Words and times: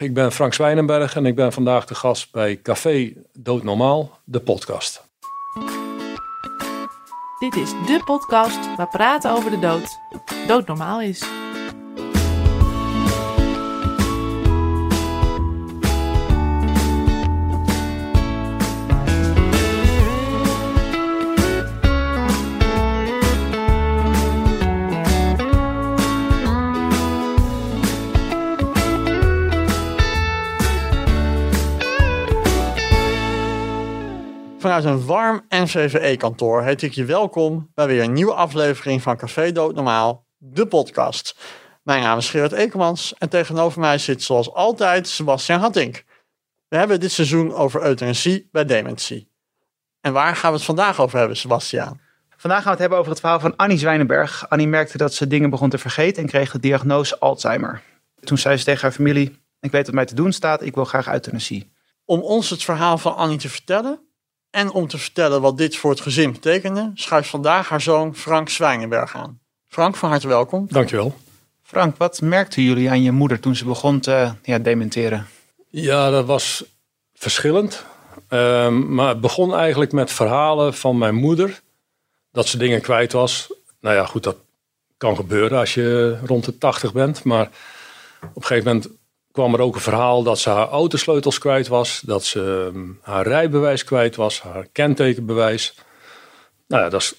Ik 0.00 0.14
ben 0.14 0.32
Frank 0.32 0.54
Zwijnenberg 0.54 1.16
en 1.16 1.26
ik 1.26 1.34
ben 1.34 1.52
vandaag 1.52 1.86
de 1.86 1.94
gast 1.94 2.32
bij 2.32 2.60
Café 2.62 3.12
Doodnormaal, 3.32 4.18
de 4.24 4.40
podcast. 4.40 5.08
Dit 7.38 7.56
is 7.56 7.70
de 7.70 8.00
podcast 8.04 8.76
waar 8.76 8.88
praten 8.88 9.30
over 9.30 9.50
de 9.50 9.58
dood 9.58 9.98
doodnormaal 10.46 11.00
is. 11.00 11.39
Vanuit 34.80 35.00
een 35.00 35.06
warm 35.06 35.44
NCVE-kantoor 35.48 36.62
heet 36.62 36.82
ik 36.82 36.92
je 36.92 37.04
welkom 37.04 37.70
bij 37.74 37.86
weer 37.86 38.02
een 38.02 38.12
nieuwe 38.12 38.34
aflevering 38.34 39.02
van 39.02 39.16
Café 39.16 39.52
Doodnormaal, 39.52 40.26
de 40.38 40.66
podcast. 40.66 41.36
Mijn 41.82 42.02
naam 42.02 42.18
is 42.18 42.30
Gerard 42.30 42.52
Ekelmans 42.52 43.14
en 43.18 43.28
tegenover 43.28 43.80
mij 43.80 43.98
zit 43.98 44.22
zoals 44.22 44.52
altijd 44.52 45.08
Sebastian 45.08 45.60
Hattink. 45.60 46.04
We 46.68 46.76
hebben 46.76 47.00
dit 47.00 47.12
seizoen 47.12 47.54
over 47.54 47.82
euthanasie 47.82 48.48
bij 48.52 48.64
dementie. 48.64 49.30
En 50.00 50.12
waar 50.12 50.36
gaan 50.36 50.50
we 50.50 50.56
het 50.56 50.66
vandaag 50.66 51.00
over 51.00 51.18
hebben, 51.18 51.36
Sebastian? 51.36 52.00
Vandaag 52.36 52.62
gaan 52.62 52.64
we 52.64 52.70
het 52.70 52.80
hebben 52.80 52.98
over 52.98 53.10
het 53.10 53.20
verhaal 53.20 53.40
van 53.40 53.56
Annie 53.56 53.78
Zwijnenberg. 53.78 54.48
Annie 54.48 54.68
merkte 54.68 54.96
dat 54.98 55.14
ze 55.14 55.26
dingen 55.26 55.50
begon 55.50 55.70
te 55.70 55.78
vergeten 55.78 56.22
en 56.22 56.28
kreeg 56.28 56.52
de 56.52 56.60
diagnose 56.60 57.18
Alzheimer. 57.18 57.82
Toen 58.20 58.38
zei 58.38 58.56
ze 58.56 58.64
tegen 58.64 58.82
haar 58.82 58.92
familie, 58.92 59.42
ik 59.60 59.70
weet 59.70 59.86
wat 59.86 59.94
mij 59.94 60.04
te 60.04 60.14
doen 60.14 60.32
staat, 60.32 60.62
ik 60.62 60.74
wil 60.74 60.84
graag 60.84 61.08
euthanasie. 61.08 61.72
Om 62.04 62.20
ons 62.20 62.50
het 62.50 62.62
verhaal 62.62 62.98
van 62.98 63.16
Annie 63.16 63.38
te 63.38 63.48
vertellen 63.48 64.08
en 64.50 64.72
om 64.72 64.88
te 64.88 64.98
vertellen 64.98 65.40
wat 65.40 65.58
dit 65.58 65.76
voor 65.76 65.90
het 65.90 66.00
gezin 66.00 66.32
betekende, 66.32 66.90
schuift 66.94 67.28
vandaag 67.28 67.68
haar 67.68 67.80
zoon 67.80 68.14
Frank 68.14 68.48
Zwijnenberg 68.48 69.16
aan. 69.16 69.40
Frank, 69.68 69.96
van 69.96 70.08
harte 70.08 70.28
welkom. 70.28 70.66
Dankjewel. 70.70 71.14
Frank, 71.62 71.96
wat 71.96 72.20
merkten 72.20 72.62
jullie 72.62 72.90
aan 72.90 73.02
je 73.02 73.12
moeder 73.12 73.40
toen 73.40 73.56
ze 73.56 73.64
begon 73.64 74.00
te 74.00 74.32
ja, 74.42 74.58
dementeren? 74.58 75.26
Ja, 75.68 76.10
dat 76.10 76.26
was 76.26 76.64
verschillend. 77.14 77.84
Ehm, 78.28 78.94
maar 78.94 79.08
het 79.08 79.20
begon 79.20 79.54
eigenlijk 79.54 79.92
met 79.92 80.12
verhalen 80.12 80.74
van 80.74 80.98
mijn 80.98 81.14
moeder. 81.14 81.60
Dat 82.32 82.46
ze 82.46 82.58
dingen 82.58 82.80
kwijt 82.80 83.12
was. 83.12 83.52
Nou 83.80 83.96
ja, 83.96 84.06
goed, 84.06 84.22
dat 84.22 84.36
kan 84.96 85.16
gebeuren 85.16 85.58
als 85.58 85.74
je 85.74 86.18
rond 86.24 86.44
de 86.44 86.58
80 86.58 86.92
bent. 86.92 87.24
Maar 87.24 87.50
op 88.20 88.36
een 88.36 88.42
gegeven 88.44 88.72
moment 88.72 88.99
kwam 89.32 89.54
er 89.54 89.60
ook 89.60 89.74
een 89.74 89.80
verhaal 89.80 90.22
dat 90.22 90.38
ze 90.38 90.50
haar 90.50 90.68
autosleutels 90.68 91.38
kwijt 91.38 91.68
was. 91.68 92.02
Dat 92.04 92.24
ze 92.24 92.70
ehm, 92.72 92.88
haar 93.02 93.26
rijbewijs 93.26 93.84
kwijt 93.84 94.16
was. 94.16 94.42
Haar 94.42 94.66
kentekenbewijs. 94.72 95.74
Nou 96.66 96.82
ja, 96.82 96.88
dat 96.88 97.00
is 97.00 97.14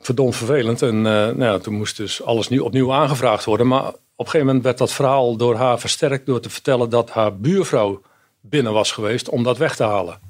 verdomd 0.00 0.36
vervelend. 0.36 0.82
En 0.82 0.96
eh, 0.96 1.12
nou 1.12 1.42
ja, 1.42 1.58
toen 1.58 1.74
moest 1.74 1.96
dus 1.96 2.22
alles 2.22 2.48
nieuw, 2.48 2.64
opnieuw 2.64 2.92
aangevraagd 2.92 3.44
worden. 3.44 3.66
Maar 3.66 3.86
op 3.88 4.26
een 4.26 4.32
gegeven 4.32 4.46
moment 4.46 4.64
werd 4.64 4.78
dat 4.78 4.92
verhaal 4.92 5.36
door 5.36 5.54
haar 5.54 5.78
versterkt 5.78 6.26
door 6.26 6.40
te 6.40 6.50
vertellen 6.50 6.90
dat 6.90 7.10
haar 7.10 7.36
buurvrouw 7.36 8.02
binnen 8.40 8.72
was 8.72 8.92
geweest 8.92 9.28
om 9.28 9.42
dat 9.42 9.58
weg 9.58 9.76
te 9.76 9.84
halen. 9.84 10.20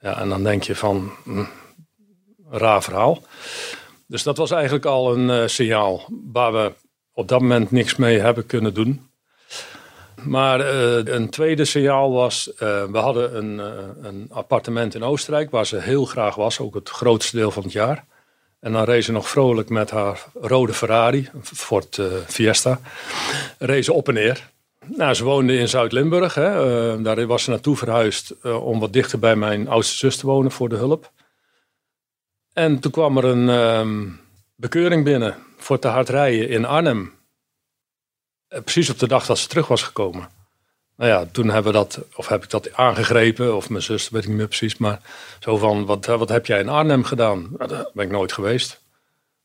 Ja, 0.00 0.20
en 0.20 0.28
dan 0.28 0.42
denk 0.42 0.62
je 0.62 0.76
van, 0.76 1.10
hm, 1.24 1.44
raar 2.50 2.82
verhaal. 2.82 3.22
Dus 4.06 4.22
dat 4.22 4.36
was 4.36 4.50
eigenlijk 4.50 4.84
al 4.84 5.16
een 5.16 5.30
eh, 5.30 5.46
signaal 5.46 6.08
waar 6.32 6.52
we 6.52 6.72
op 7.12 7.28
dat 7.28 7.40
moment 7.40 7.70
niks 7.70 7.96
mee 7.96 8.18
hebben 8.18 8.46
kunnen 8.46 8.74
doen. 8.74 9.08
Maar 10.24 10.60
eh, 10.60 11.14
een 11.14 11.30
tweede 11.30 11.64
signaal 11.64 12.12
was, 12.12 12.54
eh, 12.54 12.84
we 12.84 12.98
hadden 12.98 13.36
een, 13.36 13.60
eh, 13.60 13.66
een 14.02 14.26
appartement 14.30 14.94
in 14.94 15.02
Oostenrijk 15.02 15.50
waar 15.50 15.66
ze 15.66 15.76
heel 15.76 16.04
graag 16.04 16.34
was, 16.34 16.60
ook 16.60 16.74
het 16.74 16.88
grootste 16.88 17.36
deel 17.36 17.50
van 17.50 17.62
het 17.62 17.72
jaar. 17.72 18.04
En 18.60 18.72
dan 18.72 18.84
reed 18.84 19.04
ze 19.04 19.12
nog 19.12 19.28
vrolijk 19.28 19.68
met 19.68 19.90
haar 19.90 20.24
rode 20.34 20.72
Ferrari, 20.72 21.28
Ford 21.42 22.00
Fiesta, 22.26 22.80
reed 23.58 23.84
ze 23.84 23.92
op 23.92 24.08
en 24.08 24.14
neer. 24.14 24.50
Nou, 24.86 25.14
ze 25.14 25.24
woonde 25.24 25.56
in 25.56 25.68
Zuid-Limburg. 25.68 26.34
daar 27.02 27.26
was 27.26 27.42
ze 27.42 27.50
naartoe 27.50 27.76
verhuisd 27.76 28.34
om 28.42 28.80
wat 28.80 28.92
dichter 28.92 29.18
bij 29.18 29.36
mijn 29.36 29.68
oudste 29.68 29.96
zus 29.96 30.16
te 30.16 30.26
wonen 30.26 30.50
voor 30.50 30.68
de 30.68 30.76
hulp. 30.76 31.10
En 32.52 32.78
toen 32.78 32.90
kwam 32.90 33.16
er 33.16 33.24
een 33.24 33.48
ehm, 33.48 34.06
bekeuring 34.56 35.04
binnen 35.04 35.34
voor 35.56 35.78
te 35.78 35.88
hard 35.88 36.08
rijden 36.08 36.48
in 36.48 36.64
Arnhem. 36.64 37.12
Eh, 38.54 38.62
precies 38.62 38.90
op 38.90 38.98
de 38.98 39.08
dag 39.08 39.26
dat 39.26 39.38
ze 39.38 39.48
terug 39.48 39.68
was 39.68 39.82
gekomen. 39.82 40.28
Nou 40.96 41.10
ja, 41.10 41.26
toen 41.32 41.48
hebben 41.48 41.72
we 41.72 41.78
dat, 41.78 42.00
of 42.16 42.28
heb 42.28 42.44
ik 42.44 42.50
dat 42.50 42.74
aangegrepen, 42.74 43.56
of 43.56 43.70
mijn 43.70 43.82
zus, 43.82 44.08
weet 44.08 44.22
ik 44.22 44.28
niet 44.28 44.36
meer 44.36 44.46
precies. 44.46 44.76
Maar 44.76 45.00
zo 45.40 45.56
van, 45.56 45.86
wat, 45.86 46.06
wat 46.06 46.28
heb 46.28 46.46
jij 46.46 46.60
in 46.60 46.68
Arnhem 46.68 47.04
gedaan? 47.04 47.48
Nou, 47.56 47.68
daar 47.68 47.90
ben 47.92 48.04
ik 48.04 48.10
nooit 48.10 48.32
geweest. 48.32 48.82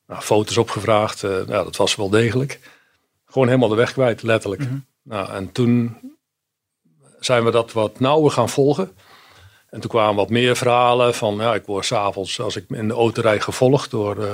Nou, 0.07 0.21
foto's 0.21 0.57
opgevraagd, 0.57 1.23
uh, 1.23 1.29
nou, 1.29 1.63
dat 1.63 1.75
was 1.75 1.95
wel 1.95 2.09
degelijk. 2.09 2.59
Gewoon 3.25 3.47
helemaal 3.47 3.69
de 3.69 3.75
weg 3.75 3.93
kwijt, 3.93 4.23
letterlijk. 4.23 4.61
Mhm. 4.61 4.77
nou, 5.03 5.29
en 5.31 5.51
toen 5.51 5.97
zijn 7.19 7.43
we 7.43 7.51
dat 7.51 7.71
wat 7.71 7.99
nauwer 7.99 8.31
gaan 8.31 8.49
volgen. 8.49 8.97
En 9.69 9.79
toen 9.79 9.89
kwamen 9.89 10.15
wat 10.15 10.29
meer 10.29 10.55
verhalen 10.55 11.15
van, 11.15 11.35
ja, 11.35 11.53
ik 11.53 11.65
word 11.65 11.85
s'avonds 11.85 12.39
als 12.39 12.55
ik 12.55 12.65
in 12.69 12.87
de 12.87 12.93
auto 12.93 13.21
rijd 13.21 13.43
gevolgd 13.43 13.91
door, 13.91 14.17
uh, 14.17 14.31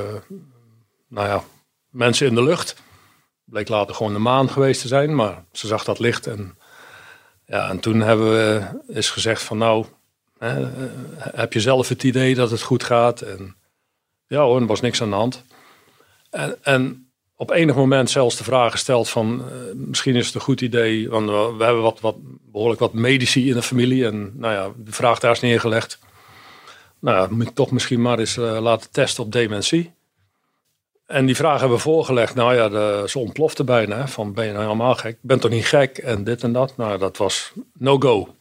nou 1.08 1.28
ja, 1.28 1.44
mensen 1.90 2.28
in 2.28 2.36
de 2.36 2.44
lucht. 2.44 2.76
Bleek 3.46 3.68
later 3.68 3.96
gewoon 3.96 4.14
de 4.14 4.20
maan 4.20 4.50
geweest 4.50 4.82
te 4.82 4.88
zijn, 4.88 5.16
maar 5.16 5.44
ze 5.52 5.68
zag 5.68 5.84
dat 5.84 6.00
licht. 6.00 6.28
En, 6.28 6.58
ja, 7.46 7.70
en 7.70 7.80
toen 7.80 8.00
hebben 8.00 8.32
we 8.32 8.68
eens 8.94 9.10
gezegd 9.10 9.42
van 9.42 9.58
nou, 9.58 9.86
hè, 10.38 10.64
eh, 10.64 10.90
heb 11.18 11.54
je 11.54 11.60
zelf 11.60 11.90
het 11.90 12.04
idee 12.04 12.36
dat 12.36 12.52
het 12.52 12.62
goed 12.62 12.84
gaat? 12.84 13.22
En 13.22 13.56
ja 14.28 14.42
hoor, 14.42 14.62
er 14.62 14.68
was 14.68 14.82
niks 14.82 15.02
aan 15.02 15.10
de 15.10 15.16
hand. 15.16 15.44
En, 16.30 16.58
en 16.64 17.10
op 17.36 17.50
enig 17.50 17.76
moment 17.76 18.10
zelfs 18.10 18.38
de 18.38 18.44
vraag 18.44 18.72
gesteld 18.72 19.10
van 19.10 19.44
uh, 19.46 19.56
misschien 19.74 20.16
is 20.16 20.26
het 20.26 20.36
een 20.36 20.42
goed 20.42 20.62
idee, 20.62 21.10
want 21.10 21.30
we, 21.58 21.64
hebben 21.64 21.82
wat, 21.82 22.00
wat, 22.00 22.16
behoorlijk 22.52 22.80
wat 22.80 22.94
medici 22.94 23.50
in 23.50 23.54
de 23.54 23.62
familie. 23.62 24.06
En 24.06 24.32
nou 24.34 24.54
ja, 24.54 24.72
de 24.78 24.92
vraag 24.92 25.20
daar 25.20 25.32
is 25.32 25.40
neergelegd. 25.40 26.00
Nou 27.00 27.40
ja, 27.40 27.52
toch 27.54 27.72
misschien 27.72 28.02
maar 28.02 28.20
eens 28.20 28.38
uh, 28.38 28.60
laten 28.62 28.92
testen 28.92 29.24
op 29.24 29.32
dementie. 29.32 29.95
En 31.06 31.26
die 31.26 31.36
vraag 31.36 31.60
hebben 31.60 31.78
we 31.78 31.84
voorgelegd. 31.84 32.36
Nou 32.36 32.56
ja, 32.56 32.70
de, 32.70 33.04
ze 33.08 33.20
ontplofte 33.20 33.64
bijna. 33.64 34.08
Van 34.08 34.34
ben 34.34 34.46
je 34.46 34.52
nou 34.52 34.64
helemaal 34.64 34.96
gek? 34.96 35.18
Ben 35.22 35.40
toch 35.40 35.52
niet 35.52 35.66
gek? 35.66 35.98
En 35.98 36.24
dit 36.24 36.44
en 36.44 36.52
dat. 36.54 36.78
Nou, 36.78 36.98
dat 36.98 37.18
was 37.18 37.52
no 37.74 37.98
go. 37.98 38.36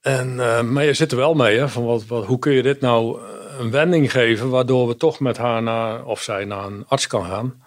En, 0.00 0.32
uh, 0.32 0.60
maar 0.60 0.84
je 0.84 0.94
zit 0.94 1.10
er 1.10 1.16
wel 1.16 1.34
mee. 1.34 1.58
Hè, 1.58 1.68
van 1.68 1.84
wat, 1.84 2.06
wat, 2.06 2.24
hoe 2.24 2.38
kun 2.38 2.52
je 2.52 2.62
dit 2.62 2.80
nou 2.80 3.20
eh, 3.20 3.58
een 3.58 3.70
wending 3.70 4.12
geven. 4.12 4.50
Waardoor 4.50 4.88
we 4.88 4.96
toch 4.96 5.20
met 5.20 5.36
haar 5.36 5.62
naar, 5.62 6.04
of 6.04 6.22
zij 6.22 6.44
naar 6.44 6.64
een 6.64 6.84
arts 6.88 7.06
kan 7.06 7.24
gaan. 7.24 7.62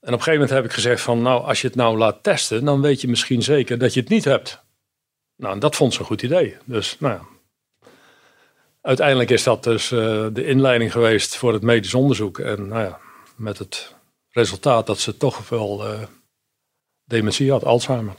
En 0.00 0.08
op 0.08 0.18
een 0.18 0.22
gegeven 0.22 0.32
moment 0.32 0.50
heb 0.50 0.64
ik 0.64 0.72
gezegd 0.72 1.00
van 1.00 1.22
nou, 1.22 1.44
als 1.44 1.60
je 1.60 1.66
het 1.66 1.76
nou 1.76 1.98
laat 1.98 2.22
testen, 2.22 2.64
dan 2.64 2.80
weet 2.80 3.00
je 3.00 3.08
misschien 3.08 3.42
zeker 3.42 3.78
dat 3.78 3.94
je 3.94 4.00
het 4.00 4.08
niet 4.08 4.24
hebt. 4.24 4.64
Nou, 5.36 5.54
en 5.54 5.58
dat 5.58 5.76
vond 5.76 5.94
ze 5.94 6.00
een 6.00 6.06
goed 6.06 6.22
idee. 6.22 6.56
Dus 6.64 6.96
nou 6.98 7.14
ja, 7.14 7.20
uiteindelijk 8.82 9.30
is 9.30 9.42
dat 9.42 9.64
dus 9.64 9.90
uh, 9.90 10.26
de 10.32 10.44
inleiding 10.44 10.92
geweest 10.92 11.36
voor 11.36 11.52
het 11.52 11.62
medisch 11.62 11.94
onderzoek. 11.94 12.38
En 12.38 12.68
nou 12.68 12.82
ja, 12.82 12.98
met 13.36 13.58
het 13.58 13.94
resultaat 14.30 14.86
dat 14.86 14.98
ze 14.98 15.16
toch 15.16 15.48
wel 15.48 15.92
uh, 15.92 16.00
dementie 17.04 17.50
had, 17.50 17.64
Alzheimer. 17.64 18.14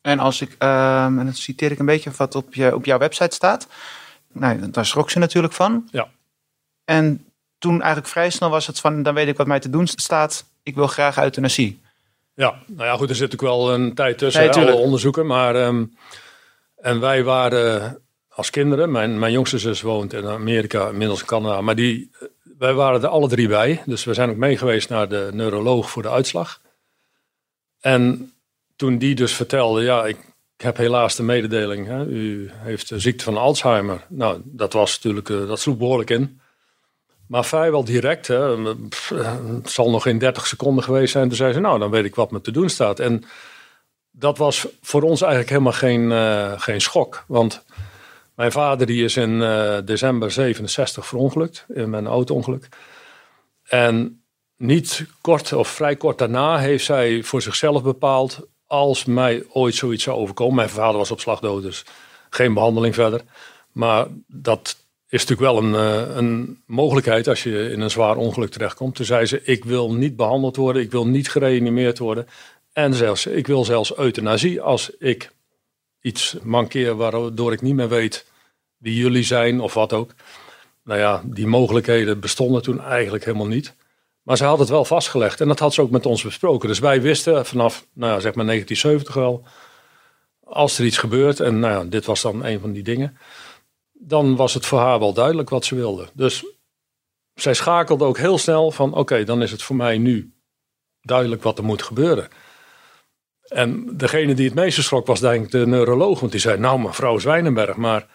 En 0.00 0.18
als 0.18 0.40
ik, 0.40 0.50
um, 0.52 1.18
en 1.18 1.24
dan 1.24 1.34
citeer 1.34 1.70
ik 1.70 1.78
een 1.78 1.86
beetje 1.86 2.10
wat 2.16 2.34
op, 2.34 2.54
je, 2.54 2.74
op 2.74 2.84
jouw 2.84 2.98
website 2.98 3.34
staat. 3.34 3.66
Nou, 4.32 4.70
daar 4.70 4.86
schrok 4.86 5.10
ze 5.10 5.18
natuurlijk 5.18 5.52
van. 5.52 5.88
Ja. 5.90 6.08
En 6.84 7.24
toen 7.58 7.80
eigenlijk 7.80 8.10
vrij 8.10 8.30
snel 8.30 8.50
was 8.50 8.66
het 8.66 8.80
van, 8.80 9.02
dan 9.02 9.14
weet 9.14 9.28
ik 9.28 9.36
wat 9.36 9.46
mij 9.46 9.60
te 9.60 9.70
doen 9.70 9.86
staat. 9.86 10.44
Ik 10.62 10.74
wil 10.74 10.86
graag 10.86 11.18
euthanasie. 11.18 11.80
Ja, 12.34 12.62
nou 12.66 12.84
ja, 12.84 12.96
goed, 12.96 13.08
er 13.08 13.16
zit 13.16 13.30
natuurlijk 13.30 13.58
wel 13.58 13.74
een 13.74 13.94
tijd 13.94 14.18
tussen, 14.18 14.40
nee, 14.40 14.50
alle 14.50 14.74
onderzoeken. 14.74 15.26
Maar, 15.26 15.56
um, 15.56 15.96
en 16.76 17.00
wij 17.00 17.24
waren 17.24 18.02
als 18.40 18.50
kinderen. 18.50 18.90
Mijn, 18.90 19.18
mijn 19.18 19.32
jongste 19.32 19.58
zus 19.58 19.80
woont 19.80 20.12
in 20.12 20.26
Amerika, 20.26 20.88
inmiddels 20.88 21.20
in 21.20 21.26
Canada. 21.26 21.60
Maar 21.60 21.74
die, 21.74 22.10
wij 22.58 22.74
waren 22.74 23.02
er 23.02 23.08
alle 23.08 23.28
drie 23.28 23.48
bij. 23.48 23.82
Dus 23.86 24.04
we 24.04 24.14
zijn 24.14 24.30
ook 24.30 24.36
mee 24.36 24.56
geweest 24.56 24.88
naar 24.88 25.08
de 25.08 25.30
neuroloog 25.32 25.90
voor 25.90 26.02
de 26.02 26.10
uitslag. 26.10 26.60
En 27.80 28.32
toen 28.76 28.98
die 28.98 29.14
dus 29.14 29.32
vertelde, 29.32 29.82
ja, 29.82 30.06
ik, 30.06 30.16
heb 30.56 30.76
helaas 30.76 31.16
de 31.16 31.22
mededeling. 31.22 31.86
Hè, 31.86 32.04
u 32.06 32.50
heeft 32.52 32.88
de 32.88 32.98
ziekte 32.98 33.24
van 33.24 33.36
Alzheimer. 33.36 34.06
Nou, 34.08 34.40
dat 34.44 34.72
was 34.72 34.94
natuurlijk, 34.94 35.28
uh, 35.28 35.48
dat 35.48 35.60
sloeg 35.60 35.76
behoorlijk 35.76 36.10
in. 36.10 36.40
Maar 37.26 37.44
vrijwel 37.44 37.84
direct, 37.84 38.26
hè, 38.26 38.56
het 39.54 39.70
zal 39.70 39.90
nog 39.90 40.06
in 40.06 40.18
30 40.18 40.46
seconden 40.46 40.84
geweest 40.84 41.12
zijn. 41.12 41.28
Toen 41.28 41.36
zei 41.36 41.52
ze, 41.52 41.60
nou, 41.60 41.78
dan 41.78 41.90
weet 41.90 42.04
ik 42.04 42.14
wat 42.14 42.30
me 42.30 42.40
te 42.40 42.50
doen 42.50 42.68
staat. 42.68 43.00
En 43.00 43.24
dat 44.10 44.38
was 44.38 44.66
voor 44.82 45.02
ons 45.02 45.20
eigenlijk 45.20 45.50
helemaal 45.50 45.72
geen, 45.72 46.02
uh, 46.10 46.60
geen 46.60 46.80
schok. 46.80 47.24
Want 47.26 47.64
mijn 48.40 48.52
vader 48.52 48.86
die 48.86 49.04
is 49.04 49.16
in 49.16 49.30
uh, 49.30 49.78
december 49.84 50.30
67 50.30 51.06
verongelukt 51.06 51.64
in 51.68 51.90
mijn 51.90 52.06
auto-ongeluk. 52.06 52.68
En 53.68 54.22
niet 54.56 55.06
kort 55.20 55.52
of 55.52 55.68
vrij 55.68 55.96
kort 55.96 56.18
daarna 56.18 56.58
heeft 56.58 56.84
zij 56.84 57.22
voor 57.22 57.42
zichzelf 57.42 57.82
bepaald: 57.82 58.48
als 58.66 59.04
mij 59.04 59.44
ooit 59.48 59.74
zoiets 59.74 60.02
zou 60.04 60.18
overkomen. 60.18 60.54
Mijn 60.54 60.68
vader 60.68 60.98
was 60.98 61.10
op 61.10 61.20
slag 61.20 61.40
dood, 61.40 61.62
dus 61.62 61.84
geen 62.30 62.54
behandeling 62.54 62.94
verder. 62.94 63.20
Maar 63.72 64.06
dat 64.26 64.76
is 65.08 65.26
natuurlijk 65.26 65.52
wel 65.52 65.62
een, 65.62 65.74
eh, 65.74 66.16
een 66.16 66.62
mogelijkheid 66.66 67.28
als 67.28 67.42
je 67.42 67.70
in 67.70 67.80
een 67.80 67.90
zwaar 67.90 68.16
ongeluk 68.16 68.50
terechtkomt. 68.50 68.94
Toen 68.94 69.06
zei 69.06 69.26
ze, 69.26 69.42
ik 69.44 69.64
wil 69.64 69.92
niet 69.92 70.16
behandeld 70.16 70.56
worden, 70.56 70.82
ik 70.82 70.90
wil 70.90 71.06
niet 71.06 71.30
gereanimeerd 71.30 71.98
worden. 71.98 72.26
En 72.72 72.94
zelfs, 72.94 73.26
ik 73.26 73.46
wil 73.46 73.64
zelfs 73.64 73.96
euthanasie 73.96 74.60
als 74.60 74.90
ik 74.98 75.30
iets 76.00 76.36
mankeer 76.42 76.96
waardoor 76.96 77.52
ik 77.52 77.62
niet 77.62 77.74
meer 77.74 77.88
weet 77.88 78.26
wie 78.76 78.94
jullie 78.94 79.24
zijn 79.24 79.60
of 79.60 79.74
wat 79.74 79.92
ook. 79.92 80.14
Nou 80.84 80.98
ja, 81.00 81.22
die 81.24 81.46
mogelijkheden 81.46 82.20
bestonden 82.20 82.62
toen 82.62 82.80
eigenlijk 82.80 83.24
helemaal 83.24 83.46
niet. 83.46 83.74
Maar 84.22 84.36
ze 84.36 84.44
had 84.44 84.58
het 84.58 84.68
wel 84.68 84.84
vastgelegd 84.84 85.40
en 85.40 85.48
dat 85.48 85.58
had 85.58 85.74
ze 85.74 85.82
ook 85.82 85.90
met 85.90 86.06
ons 86.06 86.22
besproken. 86.22 86.68
Dus 86.68 86.78
wij 86.78 87.02
wisten 87.02 87.46
vanaf, 87.46 87.86
nou 87.92 88.12
ja, 88.12 88.20
zeg 88.20 88.34
maar 88.34 88.44
1970 88.44 89.14
wel, 89.14 89.44
als 90.44 90.78
er 90.78 90.84
iets 90.84 90.98
gebeurt, 90.98 91.40
en 91.40 91.58
nou 91.58 91.84
ja, 91.84 91.90
dit 91.90 92.04
was 92.04 92.22
dan 92.22 92.44
een 92.44 92.60
van 92.60 92.72
die 92.72 92.82
dingen, 92.82 93.18
dan 93.92 94.36
was 94.36 94.54
het 94.54 94.66
voor 94.66 94.78
haar 94.78 94.98
wel 94.98 95.12
duidelijk 95.12 95.48
wat 95.48 95.64
ze 95.64 95.74
wilde. 95.74 96.08
Dus 96.14 96.44
zij 97.34 97.54
schakelde 97.54 98.04
ook 98.04 98.18
heel 98.18 98.38
snel 98.38 98.70
van, 98.70 98.94
oké, 98.94 99.24
dan 99.24 99.42
is 99.42 99.50
het 99.50 99.62
voor 99.62 99.76
mij 99.76 99.98
nu 99.98 100.34
duidelijk 101.00 101.42
wat 101.42 101.58
er 101.58 101.64
moet 101.64 101.82
gebeuren. 101.82 102.28
En 103.50 103.96
degene 103.96 104.34
die 104.34 104.44
het 104.44 104.54
meest 104.54 104.82
schrok 104.82 105.06
was 105.06 105.20
denk 105.20 105.44
ik 105.44 105.50
de 105.50 105.66
neuroloog, 105.66 106.20
want 106.20 106.32
die 106.32 106.40
zei, 106.40 106.58
nou 106.58 106.80
mevrouw 106.80 107.18
Zwijnenberg, 107.18 107.76
maar 107.76 108.06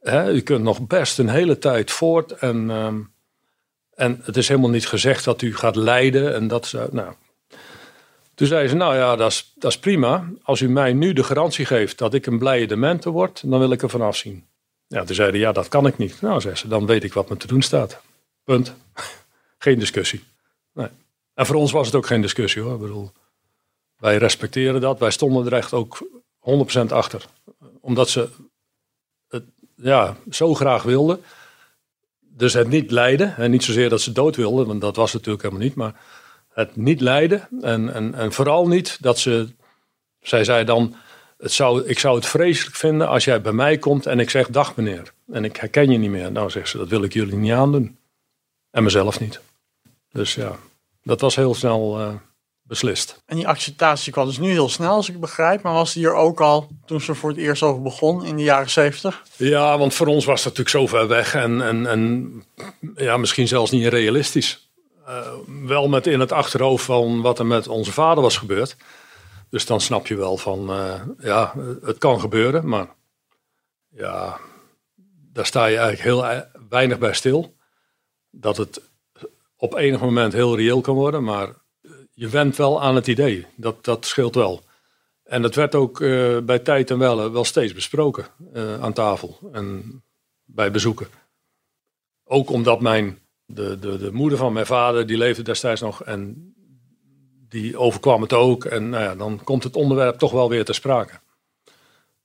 hè, 0.00 0.32
u 0.32 0.40
kunt 0.40 0.62
nog 0.62 0.86
best 0.86 1.18
een 1.18 1.28
hele 1.28 1.58
tijd 1.58 1.90
voort 1.90 2.32
en... 2.32 2.70
ehm, 2.70 2.98
en 3.94 4.20
het 4.22 4.36
is 4.36 4.48
helemaal 4.48 4.70
niet 4.70 4.86
gezegd 4.86 5.24
dat 5.24 5.42
u 5.42 5.56
gaat 5.56 5.76
lijden. 5.76 6.34
En 6.34 6.48
dat, 6.48 6.66
zou- 6.66 6.88
nou. 6.92 7.14
Toen 8.34 8.46
zei 8.46 8.68
ze, 8.68 8.74
nou 8.74 8.94
ja, 8.94 9.16
dat 9.16 9.30
is, 9.30 9.52
dat 9.54 9.70
is 9.70 9.78
prima. 9.78 10.30
Als 10.42 10.60
u 10.60 10.68
mij 10.68 10.92
nu 10.92 11.12
de 11.12 11.24
garantie 11.24 11.64
geeft 11.66 11.98
dat 11.98 12.14
ik 12.14 12.26
een 12.26 12.38
blije 12.38 12.66
demente 12.66 13.10
word, 13.10 13.42
dan 13.50 13.58
wil 13.58 13.72
ik 13.72 13.82
er 13.82 13.90
vanaf 13.90 14.16
zien. 14.16 14.46
Ja, 14.86 15.04
toen 15.04 15.14
zeiden 15.14 15.40
ja, 15.40 15.52
dat 15.52 15.68
kan 15.68 15.86
ik 15.86 15.98
niet. 15.98 16.20
Nou, 16.20 16.40
zei 16.40 16.54
ze, 16.54 16.68
dan 16.68 16.86
weet 16.86 17.04
ik 17.04 17.12
wat 17.12 17.28
me 17.28 17.36
te 17.36 17.46
doen 17.46 17.62
staat. 17.62 18.00
Punt. 18.44 18.74
geen 19.58 19.78
discussie. 19.78 20.24
Nee. 20.72 20.88
En 21.34 21.46
voor 21.46 21.56
ons 21.56 21.72
was 21.72 21.86
het 21.86 21.94
ook 21.94 22.06
geen 22.06 22.20
discussie 22.22 22.62
hoor. 22.62 22.74
Ik 22.74 22.80
bedoel, 22.80 23.12
wij 23.98 24.16
respecteren 24.16 24.80
dat. 24.80 24.98
Wij 24.98 25.10
stonden 25.10 25.46
er 25.46 25.52
echt 25.52 25.72
ook 25.72 26.08
100% 26.80 26.86
achter. 26.88 27.24
Omdat 27.80 28.08
ze 28.08 28.28
het 29.28 29.44
ja, 29.74 30.16
zo 30.30 30.54
graag 30.54 30.82
wilden 30.82 31.20
dus 32.38 32.52
het 32.52 32.68
niet 32.68 32.90
lijden. 32.90 33.36
En 33.36 33.50
niet 33.50 33.64
zozeer 33.64 33.88
dat 33.88 34.00
ze 34.00 34.12
dood 34.12 34.36
wilden, 34.36 34.66
want 34.66 34.80
dat 34.80 34.96
was 34.96 35.12
natuurlijk 35.12 35.42
helemaal 35.42 35.64
niet. 35.64 35.74
Maar 35.74 35.94
het 36.52 36.76
niet 36.76 37.00
lijden. 37.00 37.48
En, 37.60 37.94
en, 37.94 38.14
en 38.14 38.32
vooral 38.32 38.68
niet 38.68 38.98
dat 39.00 39.18
ze. 39.18 39.48
Zij 40.20 40.44
zei 40.44 40.64
dan. 40.64 40.94
Het 41.38 41.52
zou, 41.52 41.84
ik 41.84 41.98
zou 41.98 42.16
het 42.16 42.26
vreselijk 42.26 42.76
vinden 42.76 43.08
als 43.08 43.24
jij 43.24 43.40
bij 43.40 43.52
mij 43.52 43.78
komt 43.78 44.06
en 44.06 44.20
ik 44.20 44.30
zeg 44.30 44.48
dag 44.48 44.76
meneer. 44.76 45.12
En 45.32 45.44
ik 45.44 45.56
herken 45.56 45.90
je 45.90 45.98
niet 45.98 46.10
meer. 46.10 46.32
Nou 46.32 46.50
zegt 46.50 46.68
ze, 46.68 46.78
dat 46.78 46.88
wil 46.88 47.02
ik 47.02 47.12
jullie 47.12 47.36
niet 47.36 47.52
aandoen. 47.52 47.98
En 48.70 48.82
mezelf 48.82 49.20
niet. 49.20 49.40
Dus 50.12 50.34
ja, 50.34 50.56
dat 51.02 51.20
was 51.20 51.36
heel 51.36 51.54
snel 51.54 51.98
eh, 52.00 52.14
beslist. 52.68 53.22
En 53.26 53.36
die 53.36 53.48
acceptatie 53.48 54.12
kwam 54.12 54.26
dus 54.26 54.38
nu 54.38 54.50
heel 54.50 54.68
snel, 54.68 54.90
als 54.90 55.08
ik 55.08 55.20
begrijp. 55.20 55.62
Maar 55.62 55.72
was 55.72 55.92
die 55.92 56.06
er 56.06 56.14
ook 56.14 56.40
al 56.40 56.68
toen 56.86 57.00
ze 57.00 57.14
voor 57.14 57.28
het 57.28 57.38
eerst 57.38 57.62
over 57.62 57.82
begon 57.82 58.24
in 58.24 58.36
de 58.36 58.42
jaren 58.42 58.70
zeventig? 58.70 59.22
Ja, 59.36 59.78
want 59.78 59.94
voor 59.94 60.06
ons 60.06 60.24
was 60.24 60.42
dat 60.42 60.56
natuurlijk 60.56 60.90
zo 60.90 60.98
ver 60.98 61.08
weg 61.08 61.34
en, 61.34 61.62
en, 61.62 61.86
en 61.86 62.32
ja, 62.94 63.16
misschien 63.16 63.48
zelfs 63.48 63.70
niet 63.70 63.86
realistisch. 63.86 64.70
Eh, 65.06 65.32
wel 65.64 65.88
met 65.88 66.06
in 66.06 66.20
het 66.20 66.32
achterhoofd 66.32 66.84
van 66.84 67.20
wat 67.20 67.38
er 67.38 67.46
met 67.46 67.68
onze 67.68 67.92
vader 67.92 68.22
was 68.22 68.36
gebeurd. 68.36 68.76
Dus 69.50 69.66
dan 69.66 69.80
snap 69.80 70.06
je 70.06 70.16
wel 70.16 70.36
van, 70.36 70.70
eh, 70.70 71.00
ja, 71.18 71.54
het 71.82 71.98
kan 71.98 72.20
gebeuren, 72.20 72.68
maar 72.68 72.86
ja, 73.88 74.38
daar 75.32 75.46
sta 75.46 75.66
je 75.66 75.76
eigenlijk 75.76 76.08
heel 76.08 76.24
ei- 76.26 76.44
weinig 76.68 76.98
bij 76.98 77.12
stil. 77.12 77.56
Dat 78.30 78.56
het 78.56 78.80
op 79.56 79.74
enig 79.74 80.00
moment 80.00 80.32
heel 80.32 80.56
reëel 80.56 80.80
kan 80.80 80.94
worden, 80.94 81.24
maar 81.24 81.48
je 82.18 82.28
went 82.28 82.56
wel 82.56 82.82
aan 82.82 82.94
het 82.94 83.06
idee. 83.06 83.46
Dat, 83.54 83.84
dat 83.84 84.06
scheelt 84.06 84.34
wel. 84.34 84.62
En 85.24 85.42
dat 85.42 85.54
werd 85.54 85.74
ook 85.74 86.00
eh, 86.00 86.38
bij 86.38 86.58
tijd 86.58 86.90
en 86.90 86.98
welle 86.98 87.30
wel 87.30 87.44
steeds 87.44 87.72
besproken 87.72 88.26
eh, 88.52 88.82
aan 88.82 88.92
tafel 88.92 89.38
en 89.52 90.02
bij 90.44 90.70
bezoeken. 90.70 91.06
Ook 92.24 92.50
omdat 92.50 92.80
mijn, 92.80 93.18
de, 93.46 93.78
de, 93.78 93.96
de 93.96 94.12
moeder 94.12 94.38
van 94.38 94.52
mijn 94.52 94.66
vader, 94.66 95.06
die 95.06 95.16
leefde 95.16 95.42
destijds 95.42 95.80
nog 95.80 96.04
en 96.04 96.52
die 97.48 97.78
overkwam 97.78 98.22
het 98.22 98.32
ook. 98.32 98.64
En 98.64 98.88
nou 98.88 99.02
ja, 99.02 99.14
dan 99.14 99.40
komt 99.44 99.64
het 99.64 99.76
onderwerp 99.76 100.18
toch 100.18 100.32
wel 100.32 100.48
weer 100.48 100.64
ter 100.64 100.74
sprake. 100.74 101.20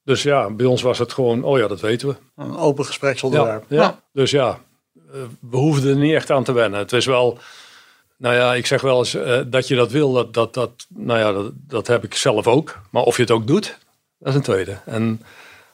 Dus 0.02 0.22
ja, 0.22 0.50
bij 0.50 0.66
ons 0.66 0.82
was 0.82 0.98
het 0.98 1.12
gewoon, 1.12 1.44
oh 1.44 1.58
ja, 1.58 1.66
dat 1.66 1.80
weten 1.80 2.08
we. 2.08 2.14
Een 2.36 2.56
open 2.56 2.84
gespreksonderwerp. 2.84 3.64
Ja, 3.68 4.00
Dus 4.12 4.30
ja, 4.30 4.60
eh, 5.12 5.20
we 5.40 5.56
hoefden 5.56 5.90
er 5.90 6.02
niet 6.02 6.14
echt 6.14 6.30
aan 6.30 6.44
te 6.44 6.52
wennen. 6.52 6.78
Het 6.78 6.92
is 6.92 7.06
wel, 7.06 7.38
nou 8.24 8.36
ja, 8.36 8.54
ik 8.54 8.66
zeg 8.66 8.80
wel 8.80 8.98
eens 8.98 9.14
eh, 9.14 9.40
dat 9.46 9.68
je 9.68 9.74
dat 9.74 9.90
wil, 9.90 10.12
dat, 10.12 10.34
dat, 10.34 10.54
dat, 10.54 10.86
nou 10.88 11.18
ja, 11.18 11.32
dat, 11.32 11.52
dat 11.54 11.86
heb 11.86 12.04
ik 12.04 12.14
zelf 12.14 12.46
ook. 12.46 12.80
Maar 12.90 13.02
of 13.02 13.16
je 13.16 13.22
het 13.22 13.30
ook 13.30 13.46
doet, 13.46 13.78
dat 14.18 14.28
is 14.28 14.34
een 14.34 14.42
tweede. 14.42 14.78
En 14.86 15.22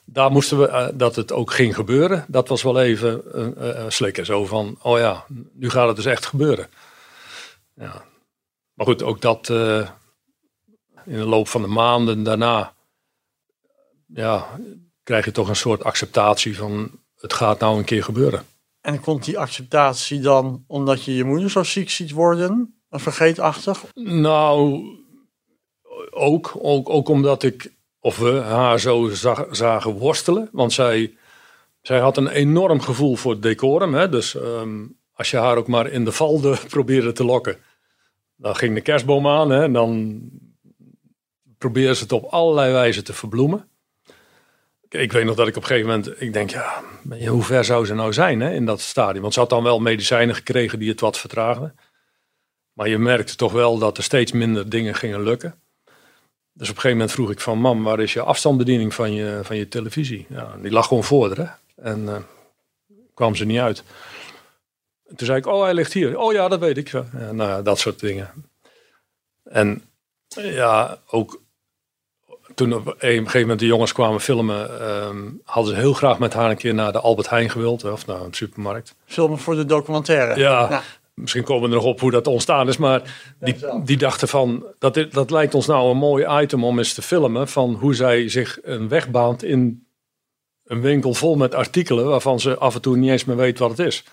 daar 0.05 0.31
moesten 0.31 0.58
we, 0.58 0.69
eh, 0.69 0.88
dat 0.94 1.17
het 1.17 1.32
ook 1.32 1.52
ging 1.52 1.75
gebeuren, 1.75 2.25
dat 2.29 2.49
was 2.49 2.62
wel 2.62 2.81
even 2.81 3.23
uh, 3.35 3.85
slikken. 3.88 4.26
Zo 4.26 4.47
van, 4.47 4.79
oh 4.82 4.99
ja, 4.99 5.25
nu 5.52 5.70
gaat 5.70 5.87
het 5.87 5.97
dus 5.97 6.05
echt 6.05 6.26
gebeuren. 6.26 6.69
Ja. 7.75 8.05
Maar 8.75 8.87
goed, 8.87 9.02
ook 9.02 9.20
dat 9.20 9.50
eh, 9.50 9.88
in 11.06 11.17
de 11.17 11.26
loop 11.26 11.49
van 11.49 11.62
de 11.62 11.69
maanden 11.69 12.23
daarna, 12.23 12.75
ja, 14.06 14.47
krijg 15.02 15.25
je 15.25 15.32
toch 15.32 15.49
een 15.49 15.56
soort 15.56 15.85
acceptatie 15.85 16.56
van, 16.56 16.91
het 17.17 17.32
gaat 17.32 17.61
nou 17.61 17.79
een 17.79 17.85
keer 17.85 18.05
gebeuren. 18.05 18.47
En 18.80 19.00
komt 19.00 19.24
die 19.24 19.38
acceptatie 19.38 20.20
dan 20.20 20.64
omdat 20.66 21.04
je 21.04 21.14
je 21.14 21.24
moeder 21.24 21.50
zo 21.50 21.62
ziek 21.62 21.90
ziet 21.90 22.10
worden? 22.10 22.80
Vergeetachtig? 22.90 23.84
Nou, 23.94 24.82
ook, 26.10 26.52
ook, 26.58 26.88
ook 26.88 27.08
omdat 27.08 27.42
ik, 27.42 27.74
of 28.00 28.18
we 28.18 28.30
haar 28.30 28.80
zo 28.80 29.08
zag, 29.08 29.46
zagen 29.50 29.92
worstelen. 29.92 30.48
Want 30.52 30.72
zij, 30.72 31.16
zij 31.80 31.98
had 31.98 32.16
een 32.16 32.28
enorm 32.28 32.80
gevoel 32.80 33.16
voor 33.16 33.40
decorum. 33.40 33.94
Hè? 33.94 34.08
Dus 34.08 34.34
um, 34.34 34.98
als 35.12 35.30
je 35.30 35.36
haar 35.36 35.56
ook 35.56 35.68
maar 35.68 35.86
in 35.86 36.04
de 36.04 36.12
valde 36.12 36.58
probeerde 36.68 37.12
te 37.12 37.24
lokken. 37.24 37.56
Dan 38.36 38.56
ging 38.56 38.74
de 38.74 38.80
kerstboom 38.80 39.26
aan 39.26 39.50
hè? 39.50 39.62
en 39.62 39.72
dan 39.72 40.20
probeerde 41.58 41.94
ze 41.94 42.02
het 42.02 42.12
op 42.12 42.24
allerlei 42.24 42.72
wijzen 42.72 43.04
te 43.04 43.12
verbloemen. 43.12 43.69
Ik 44.90 45.12
weet 45.12 45.25
nog 45.25 45.37
dat 45.37 45.49
ik 45.49 45.56
op 45.56 45.62
een 45.62 45.68
gegeven 45.68 45.88
moment, 45.88 46.20
ik 46.20 46.32
denk, 46.32 46.50
ja, 46.50 46.82
hoe 47.28 47.42
ver 47.42 47.64
zou 47.64 47.87
ze 47.87 47.94
nou 47.94 48.12
zijn 48.12 48.40
hè, 48.40 48.52
in 48.52 48.66
dat 48.66 48.80
stadium? 48.80 49.23
Want 49.23 49.35
ze 49.35 49.40
had 49.40 49.50
dan 49.50 49.62
wel 49.62 49.80
medicijnen 49.80 50.35
gekregen 50.35 50.78
die 50.78 50.88
het 50.88 51.00
wat 51.00 51.18
vertraagden. 51.18 51.78
Maar 52.73 52.88
je 52.88 52.99
merkte 52.99 53.37
toch 53.37 53.52
wel 53.52 53.78
dat 53.78 53.97
er 53.97 54.02
steeds 54.02 54.32
minder 54.32 54.68
dingen 54.68 54.94
gingen 54.94 55.23
lukken. 55.23 55.54
Dus 56.52 56.68
op 56.68 56.75
een 56.75 56.80
gegeven 56.80 56.90
moment 56.90 57.12
vroeg 57.12 57.30
ik 57.30 57.40
van, 57.40 57.59
mam, 57.59 57.82
waar 57.82 58.00
is 58.00 58.12
je 58.12 58.23
afstandsbediening 58.23 58.94
van 58.94 59.12
je, 59.12 59.40
van 59.42 59.56
je 59.56 59.68
televisie? 59.68 60.26
Ja, 60.28 60.56
die 60.62 60.70
lag 60.70 60.87
gewoon 60.87 61.04
voor? 61.04 61.56
En 61.76 62.00
uh, 62.00 62.16
kwam 63.14 63.35
ze 63.35 63.44
niet 63.44 63.61
uit. 63.61 63.82
En 65.09 65.16
toen 65.16 65.26
zei 65.26 65.38
ik, 65.38 65.47
oh, 65.47 65.62
hij 65.62 65.75
ligt 65.75 65.92
hier. 65.92 66.18
Oh 66.18 66.32
ja, 66.32 66.49
dat 66.49 66.61
weet 66.61 66.76
ik. 66.76 66.88
Ja, 66.88 67.32
nou, 67.32 67.62
dat 67.62 67.78
soort 67.78 68.00
dingen. 68.00 68.50
En 69.42 69.82
ja, 70.28 70.99
ook 71.06 71.40
toen 72.54 72.73
op 72.73 72.87
een 72.87 72.95
gegeven 72.99 73.40
moment 73.40 73.61
de 73.61 73.66
jongens 73.66 73.92
kwamen 73.92 74.21
filmen, 74.21 74.88
um, 74.88 75.40
hadden 75.45 75.75
ze 75.75 75.80
heel 75.80 75.92
graag 75.92 76.19
met 76.19 76.35
haar 76.35 76.50
een 76.50 76.57
keer 76.57 76.75
naar 76.75 76.92
de 76.92 77.00
Albert 77.00 77.30
Heijn 77.30 77.50
gewild, 77.50 77.85
of 77.85 78.07
naar 78.07 78.21
een 78.21 78.35
supermarkt. 78.35 78.95
Filmen 79.07 79.38
voor 79.38 79.54
de 79.54 79.64
documentaire. 79.64 80.40
Ja, 80.40 80.83
misschien 81.14 81.45
komen 81.45 81.62
we 81.62 81.69
er 81.69 81.83
nog 81.83 81.92
op 81.92 82.00
hoe 82.00 82.11
dat 82.11 82.26
ontstaan 82.26 82.69
is, 82.69 82.76
maar 82.76 83.02
die, 83.40 83.57
die 83.85 83.97
dachten 83.97 84.28
van, 84.28 84.64
dat, 84.78 85.07
dat 85.11 85.30
lijkt 85.30 85.54
ons 85.54 85.66
nou 85.66 85.90
een 85.90 85.97
mooi 85.97 86.42
item 86.42 86.64
om 86.64 86.78
eens 86.78 86.95
te 86.95 87.02
filmen, 87.02 87.49
van 87.49 87.75
hoe 87.75 87.95
zij 87.95 88.28
zich 88.28 88.59
een 88.62 88.88
weg 88.88 89.11
baant 89.11 89.45
in 89.45 89.87
een 90.64 90.80
winkel 90.80 91.14
vol 91.14 91.37
met 91.37 91.54
artikelen 91.54 92.07
waarvan 92.07 92.40
ze 92.40 92.59
af 92.59 92.75
en 92.75 92.80
toe 92.80 92.97
niet 92.97 93.11
eens 93.11 93.25
meer 93.25 93.37
weet 93.37 93.59
wat 93.59 93.71
het 93.71 93.78
is. 93.78 94.04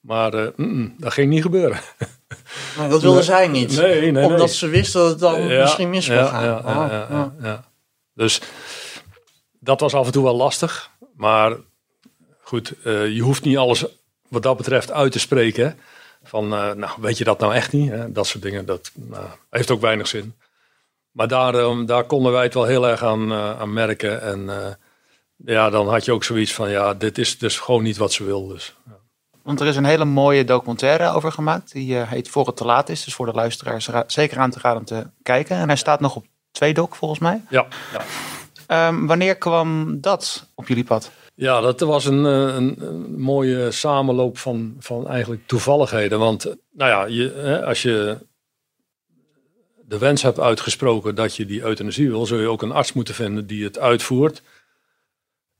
Maar 0.00 0.34
uh, 0.34 0.46
mm 0.56 0.70
-mm, 0.70 0.94
dat 0.98 1.12
ging 1.12 1.30
niet 1.30 1.42
gebeuren. 1.42 1.80
Maar 2.76 2.88
dat 2.88 3.02
wilde 3.02 3.16
nee. 3.16 3.24
zij 3.24 3.48
niet. 3.48 3.76
Nee, 3.76 4.10
nee, 4.10 4.24
Omdat 4.24 4.50
ze 4.50 4.68
wist 4.68 4.92
dat 4.92 5.08
het 5.08 5.18
dan 5.18 5.48
ja, 5.48 5.60
misschien 5.60 5.90
mis 5.90 6.06
kon 6.06 6.16
ja, 6.16 6.26
gaan. 6.26 6.44
Ja, 6.44 6.56
oh, 6.58 6.64
ja, 6.64 7.06
ja, 7.10 7.34
ja, 7.42 7.64
Dus 8.20 8.40
dat 9.58 9.80
was 9.80 9.94
af 9.94 10.06
en 10.06 10.12
toe 10.12 10.24
wel 10.24 10.36
lastig. 10.36 10.90
Maar 11.16 11.56
goed, 12.40 12.74
uh, 12.84 13.08
je 13.08 13.20
hoeft 13.20 13.44
niet 13.44 13.56
alles 13.56 13.84
wat 14.28 14.42
dat 14.42 14.56
betreft 14.56 14.90
uit 14.90 15.12
te 15.12 15.18
spreken. 15.18 15.78
Van, 16.22 16.44
uh, 16.44 16.72
nou, 16.72 16.90
weet 17.00 17.18
je 17.18 17.24
dat 17.24 17.38
nou 17.38 17.54
echt 17.54 17.72
niet? 17.72 17.92
Dat 18.08 18.26
soort 18.26 18.42
dingen, 18.42 18.66
dat 18.66 18.90
nou, 18.94 19.26
heeft 19.50 19.70
ook 19.70 19.80
weinig 19.80 20.06
zin. 20.06 20.34
Maar 21.10 21.28
daar, 21.28 21.54
um, 21.54 21.86
daar 21.86 22.04
konden 22.04 22.32
wij 22.32 22.42
het 22.42 22.54
wel 22.54 22.64
heel 22.64 22.88
erg 22.88 23.02
aan, 23.02 23.32
uh, 23.32 23.60
aan 23.60 23.72
merken. 23.72 24.22
En 24.22 24.50
ja, 25.36 25.70
dan 25.70 25.88
had 25.88 26.04
je 26.04 26.12
ook 26.12 26.24
zoiets 26.24 26.54
van, 26.54 26.70
ja, 26.70 26.94
dit 26.94 27.18
is 27.18 27.38
dus 27.38 27.58
gewoon 27.58 27.82
niet 27.82 27.96
wat 27.96 28.12
ze 28.12 28.24
wil. 28.24 28.46
Dus. 28.46 28.74
Want 29.42 29.60
er 29.60 29.66
is 29.66 29.76
een 29.76 29.84
hele 29.84 30.04
mooie 30.04 30.44
documentaire 30.44 31.12
over 31.12 31.32
gemaakt. 31.32 31.72
Die 31.72 31.96
heet 31.96 32.28
Voor 32.28 32.46
het 32.46 32.56
te 32.56 32.64
laat 32.64 32.88
is. 32.88 33.04
Dus 33.04 33.14
voor 33.14 33.26
de 33.26 33.32
luisteraars 33.32 33.88
zeker 34.06 34.38
aan 34.38 34.50
te 34.50 34.58
raden 34.60 34.78
om 34.78 34.84
te 34.84 35.06
kijken. 35.22 35.56
En 35.56 35.68
hij 35.68 35.76
staat 35.76 36.00
nog 36.00 36.16
op 36.16 36.26
tweedok 36.50 36.94
volgens 36.94 37.20
mij. 37.20 37.42
Ja, 37.50 37.66
ja. 37.92 38.04
Ehm, 38.66 39.06
wanneer 39.06 39.36
kwam 39.36 40.00
dat 40.00 40.46
op 40.54 40.68
jullie 40.68 40.84
pad? 40.84 41.10
Ja, 41.34 41.60
dat 41.60 41.80
was 41.80 42.04
een, 42.04 42.26
eh, 42.26 42.54
een, 42.54 42.76
een 42.78 43.20
mooie 43.20 43.70
samenloop 43.70 44.38
van, 44.38 44.76
van 44.78 45.08
eigenlijk 45.08 45.46
toevalligheden. 45.46 46.18
Want 46.18 46.44
eh, 46.44 46.52
nou 46.70 46.90
ja, 46.90 47.04
je, 47.04 47.62
als 47.64 47.82
je 47.82 48.18
de 49.90 49.98
wens 49.98 50.22
hebt 50.22 50.40
uitgesproken 50.40 51.14
dat 51.14 51.36
je 51.36 51.46
die 51.46 51.62
euthanasie 51.62 52.08
wil, 52.08 52.26
zul 52.26 52.38
je 52.38 52.48
ook 52.48 52.62
een 52.62 52.72
arts 52.72 52.92
moeten 52.92 53.14
vinden 53.14 53.46
die 53.46 53.64
het 53.64 53.78
uitvoert. 53.78 54.42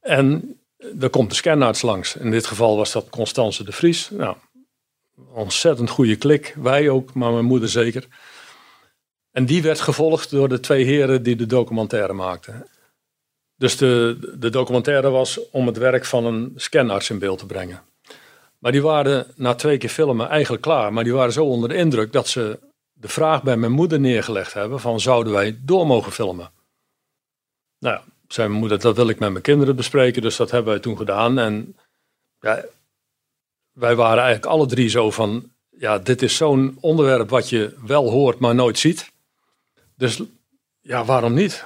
En 0.01 0.59
er 1.01 1.11
komt 1.11 1.31
een 1.31 1.37
scanarts 1.37 1.83
langs. 1.83 2.17
In 2.17 2.31
dit 2.31 2.47
geval 2.47 2.77
was 2.77 2.93
dat 2.93 3.09
Constance 3.11 3.65
de 3.65 3.73
Vries. 3.73 4.11
Nou, 4.11 4.37
ontzettend 5.33 5.91
goede 5.91 6.17
klik. 6.17 6.55
Wij 6.61 6.89
ook, 6.89 7.15
maar 7.15 7.33
mijn 7.33 7.45
moeder 7.45 7.69
zeker. 7.69 8.07
En 9.31 9.47
die 9.47 9.63
werd 9.63 9.81
gevolgd 9.81 10.31
door 10.31 10.49
de 10.49 10.61
twee 10.61 10.85
heren 10.85 11.23
die 11.23 11.37
de 11.37 11.47
documentaire 11.47 12.13
maakten. 12.13 12.67
Dus 13.57 13.77
de, 13.77 14.19
de 14.39 14.51
documentaire 14.51 15.11
was 15.11 15.51
om 15.51 15.67
het 15.67 15.77
werk 15.77 16.05
van 16.05 16.25
een 16.25 16.53
scanarts 16.57 17.11
in 17.11 17.19
beeld 17.19 17.39
te 17.39 17.47
brengen. 17.47 17.83
Maar 18.59 18.73
die 18.73 18.83
waren 18.83 19.27
na 19.37 19.55
twee 19.55 19.79
keer 19.79 19.89
filmen 19.89 20.29
eigenlijk 20.29 20.63
klaar. 20.63 20.93
Maar 20.93 21.05
die 21.05 21.13
waren 21.13 21.33
zo 21.33 21.45
onder 21.45 21.69
de 21.69 21.75
indruk 21.75 22.13
dat 22.13 22.29
ze 22.29 22.59
de 22.93 23.09
vraag 23.09 23.43
bij 23.43 23.57
mijn 23.57 23.73
moeder 23.73 24.01
neergelegd 24.01 24.53
hebben 24.53 24.81
van 24.81 25.01
zouden 25.01 25.33
wij 25.33 25.59
door 25.63 25.87
mogen 25.87 26.13
filmen? 26.13 26.51
Nou 27.79 27.95
ja, 27.95 28.05
zei 28.29 28.49
mijn 28.49 28.61
moeder, 28.61 28.81
dat 28.81 28.97
wil 28.97 29.09
ik 29.09 29.19
met 29.19 29.31
mijn 29.31 29.43
kinderen 29.43 29.77
bespreken. 29.77 30.23
Dus 30.23 30.37
dat 30.37 30.51
hebben 30.51 30.73
wij 30.73 30.83
toen 30.83 30.97
gedaan. 30.97 31.39
En 31.39 31.77
ja, 32.41 32.65
wij 33.73 33.95
waren 33.95 34.23
eigenlijk 34.23 34.53
alle 34.53 34.67
drie 34.67 34.89
zo 34.89 35.11
van, 35.11 35.53
ja, 35.69 35.99
dit 35.99 36.23
is 36.23 36.37
zo'n 36.37 36.77
onderwerp 36.81 37.29
wat 37.29 37.49
je 37.49 37.77
wel 37.87 38.11
hoort, 38.11 38.39
maar 38.39 38.55
nooit 38.55 38.79
ziet. 38.79 39.10
Dus 40.01 40.21
ja, 40.81 41.05
waarom 41.05 41.35
niet? 41.35 41.65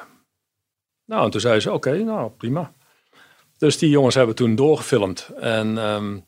Nou, 1.05 1.25
en 1.25 1.31
toen 1.31 1.41
zei 1.41 1.61
ze, 1.61 1.73
oké, 1.73 1.97
nou 1.97 2.31
prima. 2.31 2.73
Dus 3.59 3.79
die 3.79 3.91
jongens 3.91 4.15
hebben 4.15 4.35
toen 4.35 4.55
doorgefilmd. 4.55 5.29
En 5.41 5.79
ehm, 5.79 6.19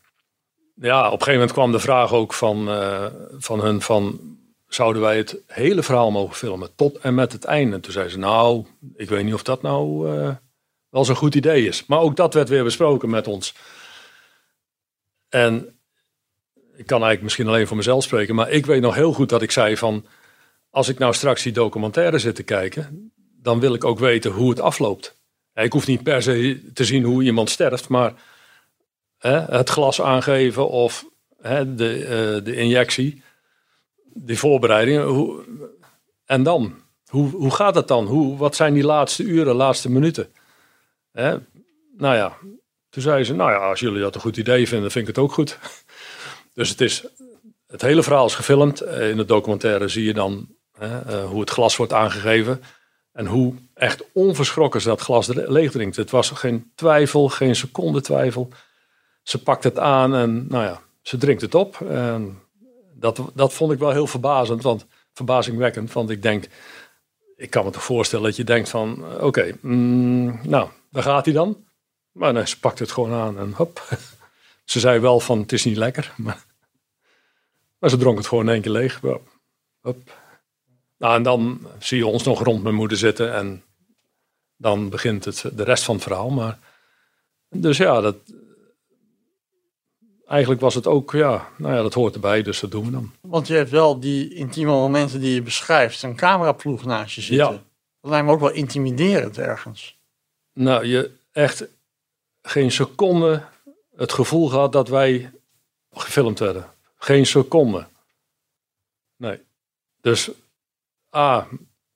ja, 0.75 1.07
op 1.07 1.13
een 1.13 1.19
gegeven 1.19 1.33
moment 1.33 1.53
kwam 1.53 1.73
de 1.73 1.79
vraag 1.79 2.13
ook 2.13 2.33
van, 2.33 2.69
eh, 2.69 3.07
van 3.39 3.61
hun 3.61 3.83
van, 3.83 4.21
zouden 4.69 5.03
wij 5.03 5.17
het 5.17 5.37
hele 5.47 5.83
verhaal 5.83 6.11
mogen 6.11 6.37
filmen, 6.37 6.75
tot 6.75 6.99
en 6.99 7.15
met 7.15 7.33
het 7.33 7.45
einde? 7.45 7.75
En 7.75 7.81
toen 7.81 7.93
zei 7.93 8.09
ze, 8.09 8.19
nou, 8.19 8.67
ik 8.95 9.09
weet 9.09 9.25
niet 9.25 9.35
of 9.35 9.43
dat 9.43 9.63
nou 9.63 10.11
uh, 10.11 10.35
wel 10.89 11.05
zo'n 11.05 11.17
goed 11.17 11.35
idee 11.35 11.67
is. 11.67 11.87
Maar 11.87 12.01
ook 12.01 12.17
dat 12.17 12.35
werd 12.35 12.49
weer 12.49 12.65
besproken 12.65 13.11
met 13.11 13.27
ons. 13.27 13.55
En 15.29 15.79
ik 16.55 16.87
kan 16.87 17.03
eigenlijk 17.03 17.23
misschien 17.23 17.49
alleen 17.49 17.67
voor 17.67 17.77
mezelf 17.77 18.03
spreken, 18.03 18.35
maar 18.35 18.51
ik 18.51 18.67
weet 18.67 18.81
nog 18.81 18.95
heel 18.95 19.13
goed 19.13 19.29
dat 19.29 19.43
ik 19.43 19.51
zei 19.51 19.77
van, 19.77 20.05
als 20.77 20.89
ik 20.89 20.99
nou 20.99 21.15
straks 21.15 21.43
die 21.43 21.53
documentaire 21.53 22.19
zit 22.19 22.35
te 22.35 22.43
kijken, 22.43 23.13
dan 23.43 23.61
wil 23.61 23.75
ik 23.75 23.85
ook 23.85 23.99
weten 23.99 24.31
hoe 24.31 24.51
het 24.51 24.61
afloopt. 24.61 25.17
Ik 25.55 25.73
hoef 25.73 25.87
niet 25.87 26.03
per 26.03 26.23
se 26.23 26.61
te 26.75 26.85
zien 26.85 27.05
hoe 27.05 27.23
iemand 27.23 27.51
sterft, 27.51 27.89
maar 27.89 28.13
hè, 29.19 29.39
het 29.41 29.71
glas 29.71 30.01
aangeven 30.01 30.69
of 30.69 31.05
hè, 31.41 31.75
de, 31.75 31.99
uh, 31.99 32.45
de 32.45 32.57
injectie, 32.57 33.23
die 34.15 34.39
voorbereidingen. 34.39 35.07
Hoe, 35.07 35.45
en 36.25 36.43
dan? 36.43 36.75
Hoe, 37.07 37.31
hoe 37.31 37.55
gaat 37.55 37.75
het 37.75 37.89
dan? 37.89 38.07
Hoe, 38.07 38.37
wat 38.37 38.57
zijn 38.57 38.75
die 38.75 38.85
laatste 38.85 39.23
uren, 39.23 39.55
laatste 39.55 39.91
minuten? 39.91 40.29
Hè? 41.13 41.37
Nou 41.97 42.17
ja, 42.17 42.37
toen 42.89 43.03
zei 43.03 43.25
ze, 43.25 43.35
nou 43.35 43.51
ja, 43.51 43.57
als 43.57 43.81
jullie 43.81 44.01
dat 44.01 44.15
een 44.15 44.21
goed 44.21 44.37
idee 44.37 44.69
vinden, 44.69 44.91
vind 44.91 45.09
ik 45.09 45.15
het 45.15 45.25
ook 45.25 45.33
goed. 45.33 45.59
Dus 46.55 46.69
het 46.69 46.81
is, 46.81 47.05
het 47.67 47.83
hele 47.83 48.03
verhaal 48.03 48.27
is 48.27 48.35
gefilmd. 48.35 48.83
In 48.83 49.17
de 49.17 49.25
documentaire 49.25 49.89
zie 49.89 50.05
je 50.05 50.15
dan 50.15 50.56
hoe 51.29 51.41
het 51.41 51.51
glas 51.51 51.77
wordt 51.77 51.93
aangegeven. 51.93 52.63
En 53.13 53.27
hoe 53.27 53.55
echt 53.75 54.05
onverschrokken 54.13 54.81
ze 54.81 54.89
dat 54.89 55.01
glas 55.01 55.27
leeg 55.27 55.71
drinkt. 55.71 55.97
Het 55.97 56.11
was 56.11 56.31
geen 56.31 56.73
twijfel, 56.75 57.29
geen 57.29 57.57
seconde 57.57 58.01
twijfel. 58.01 58.49
Ze 59.23 59.43
pakt 59.43 59.65
het 59.65 59.79
aan 59.79 60.15
en 60.15 60.47
nou 60.49 60.65
ja, 60.65 60.81
ze 61.03 61.17
drinkt 61.17 61.43
het 61.43 61.55
op. 61.55 61.79
Dat, 62.95 63.21
dat 63.35 63.53
vond 63.53 63.73
ik 63.73 63.79
wel 63.79 63.91
heel 63.91 64.07
verbazend, 64.07 64.63
want 64.63 64.87
verbazingwekkend. 65.13 65.93
Want 65.93 66.11
ik 66.11 66.23
denk, 66.23 66.49
ik 67.37 67.51
kan 67.51 67.65
me 67.65 67.71
toch 67.71 67.85
voorstellen 67.85 68.25
dat 68.25 68.37
je 68.37 68.45
denkt 68.45 68.69
van, 68.69 69.05
oké, 69.21 69.57
mm, 69.61 70.41
nou, 70.43 70.69
daar 70.91 71.03
gaat 71.03 71.25
hij 71.25 71.35
dan. 71.35 71.65
Maar 72.13 72.33
nee, 72.33 72.47
ze 72.47 72.61
pakt 72.61 72.79
het 72.79 72.93
gewoon 72.93 73.13
aan 73.13 73.39
en 73.39 73.53
hop. 73.53 73.83
Ze 74.65 74.81
zei 74.81 74.99
wel 74.99 75.21
van, 75.21 75.39
het 75.39 75.53
is 75.53 75.65
niet 75.65 75.77
lekker. 75.77 76.13
Maar, 76.25 76.45
maar 77.79 77.91
ze 77.91 77.97
dronk 77.97 78.19
het 78.19 78.27
gewoon 78.27 78.45
in 78.45 78.53
één 78.53 78.63
keer 78.63 78.73
leeg. 78.73 79.01
Hop. 79.81 80.13
Nou, 80.99 81.15
en 81.15 81.23
dan 81.23 81.61
zie 81.79 81.99
je 81.99 82.07
ons 82.07 82.23
nog 82.23 82.43
rond 82.43 82.63
mijn 82.63 82.75
moeder 82.75 82.99
zitten 82.99 83.35
en 83.35 83.65
dan 84.57 84.89
begint 84.89 85.25
het, 85.25 85.45
de 85.53 85.63
rest 85.63 85.85
van 85.85 85.95
het 85.95 86.05
verhaal. 86.05 86.31
Maar, 86.31 86.59
dus 87.49 87.77
ja, 87.77 88.01
dat, 88.01 88.17
eigenlijk 90.27 90.61
was 90.61 90.75
het 90.75 90.87
ook, 90.87 91.13
ja, 91.13 91.49
nou 91.59 91.75
ja, 91.75 91.83
dat 91.83 91.95
hoort 91.95 92.15
erbij, 92.15 92.43
dus 92.43 92.61
dat 92.61 92.71
doen 92.71 92.85
we 92.85 92.91
dan. 92.91 93.13
Want 93.21 93.47
je 93.47 93.55
hebt 93.55 93.71
wel 93.71 94.01
die 94.01 94.35
intieme 94.35 94.71
momenten 94.71 95.21
die 95.21 95.35
je 95.35 95.43
beschrijft, 95.43 96.03
een 96.03 96.17
cameraploeg 96.17 96.85
naast 96.85 97.15
je 97.15 97.21
zitten. 97.21 97.47
Ja. 97.47 97.63
Dat 98.01 98.11
lijkt 98.11 98.27
me 98.27 98.33
ook 98.33 98.41
wel 98.41 98.53
intimiderend 98.53 99.39
ergens. 99.39 99.99
Nou, 100.53 100.85
je 100.85 101.11
echt 101.33 101.67
geen 102.43 102.73
seconde 102.73 103.43
het 103.97 104.13
gevoel 104.13 104.49
gehad 104.49 104.73
dat 104.73 104.89
wij 104.89 105.31
gefilmd 105.93 106.39
werden. 106.39 106.71
Geen 106.99 107.27
seconde. 107.27 107.87
Nee. 109.17 109.41
Dus 110.01 110.31
A, 111.17 111.49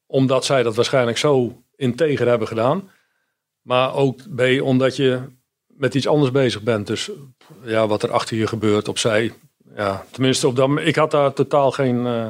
omdat 0.07 0.45
zij 0.45 0.63
dat 0.63 0.75
waarschijnlijk 0.75 1.19
zo 1.19 1.63
integer 1.77 2.29
hebben 2.29 2.49
gedaan. 2.49 2.91
Maar 3.61 3.95
ook 3.95 4.35
B, 4.35 4.63
omdat 4.63 4.97
je 4.97 5.23
met 5.67 5.95
iets 5.95 6.07
anders 6.07 6.31
bezig 6.31 6.63
bent. 6.63 6.87
Dus 6.87 7.11
ja, 7.63 7.87
wat 7.87 8.03
er 8.03 8.13
achter 8.13 8.37
je 8.37 8.47
gebeurt 8.47 8.89
opzij. 8.89 9.33
Ja, 9.75 10.05
tenminste, 10.11 10.47
op 10.49 10.57
dat, 10.57 10.71
ik 10.79 10.97
had 10.97 11.11
daar 11.11 11.33
totaal 11.33 11.71
geen, 11.71 12.07
uh, 12.07 12.29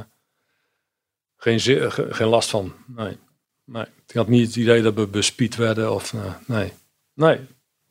geen, 1.37 1.61
geen 1.91 2.29
last 2.29 2.51
van. 2.51 2.73
Nee. 2.87 3.19
nee. 3.65 3.85
Ik 4.07 4.15
had 4.15 4.29
niet 4.29 4.47
het 4.47 4.57
idee 4.57 4.83
dat 4.83 4.95
we 4.95 5.07
bespied 5.07 5.57
werden. 5.57 5.95
Of, 5.95 6.13
uh, 6.13 6.35
nee. 6.47 6.73
nee. 7.15 7.41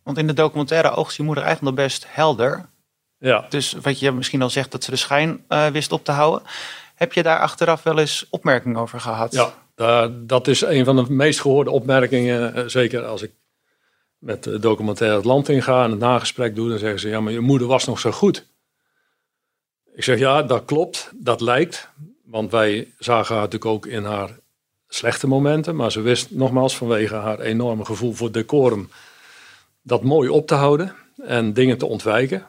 Want 0.03 0.17
in 0.17 0.27
de 0.27 0.33
documentaire 0.33 0.95
oogt 0.95 1.15
je 1.15 1.23
moeder 1.23 1.43
eigenlijk 1.43 1.75
nog 1.75 1.85
best 1.85 2.05
helder. 2.07 2.69
Ja. 3.17 3.45
Dus 3.49 3.73
wat 3.81 3.99
je 3.99 4.11
misschien 4.11 4.41
al 4.41 4.49
zegt, 4.49 4.71
dat 4.71 4.83
ze 4.83 4.91
de 4.91 4.97
schijn 4.97 5.45
uh, 5.49 5.67
wist 5.67 5.91
op 5.91 6.05
te 6.05 6.11
houden. 6.11 6.47
Heb 6.99 7.13
je 7.13 7.23
daar 7.23 7.39
achteraf 7.39 7.83
wel 7.83 7.99
eens 7.99 8.25
opmerkingen 8.29 8.77
over 8.77 8.99
gehad? 8.99 9.33
Ja, 9.33 9.53
daar, 9.75 10.09
dat 10.25 10.47
is 10.47 10.61
een 10.61 10.85
van 10.85 10.95
de 10.95 11.05
meest 11.11 11.41
gehoorde 11.41 11.71
opmerkingen. 11.71 12.71
Zeker 12.71 13.05
als 13.05 13.21
ik 13.21 13.31
met 14.17 14.43
de 14.43 14.59
documentaire 14.59 15.15
het 15.15 15.25
land 15.25 15.49
inga 15.49 15.83
en 15.83 15.89
het 15.89 15.99
nagesprek 15.99 16.55
doe, 16.55 16.69
dan 16.69 16.77
zeggen 16.77 16.99
ze: 16.99 17.09
Ja, 17.09 17.19
maar 17.19 17.33
je 17.33 17.39
moeder 17.39 17.67
was 17.67 17.85
nog 17.85 17.99
zo 17.99 18.11
goed. 18.11 18.47
Ik 19.93 20.03
zeg: 20.03 20.19
Ja, 20.19 20.43
dat 20.43 20.65
klopt, 20.65 21.11
dat 21.15 21.41
lijkt. 21.41 21.89
Want 22.25 22.51
wij 22.51 22.93
zagen 22.97 23.35
haar 23.35 23.43
natuurlijk 23.43 23.71
ook 23.71 23.85
in 23.85 24.03
haar 24.03 24.29
slechte 24.87 25.27
momenten. 25.27 25.75
Maar 25.75 25.91
ze 25.91 26.01
wist 26.01 26.31
nogmaals 26.31 26.77
vanwege 26.77 27.15
haar 27.15 27.39
enorme 27.39 27.85
gevoel 27.85 28.13
voor 28.13 28.31
decorum 28.31 28.89
dat 29.81 30.03
mooi 30.03 30.29
op 30.29 30.47
te 30.47 30.55
houden 30.55 30.95
en 31.23 31.53
dingen 31.53 31.77
te 31.77 31.85
ontwijken. 31.85 32.45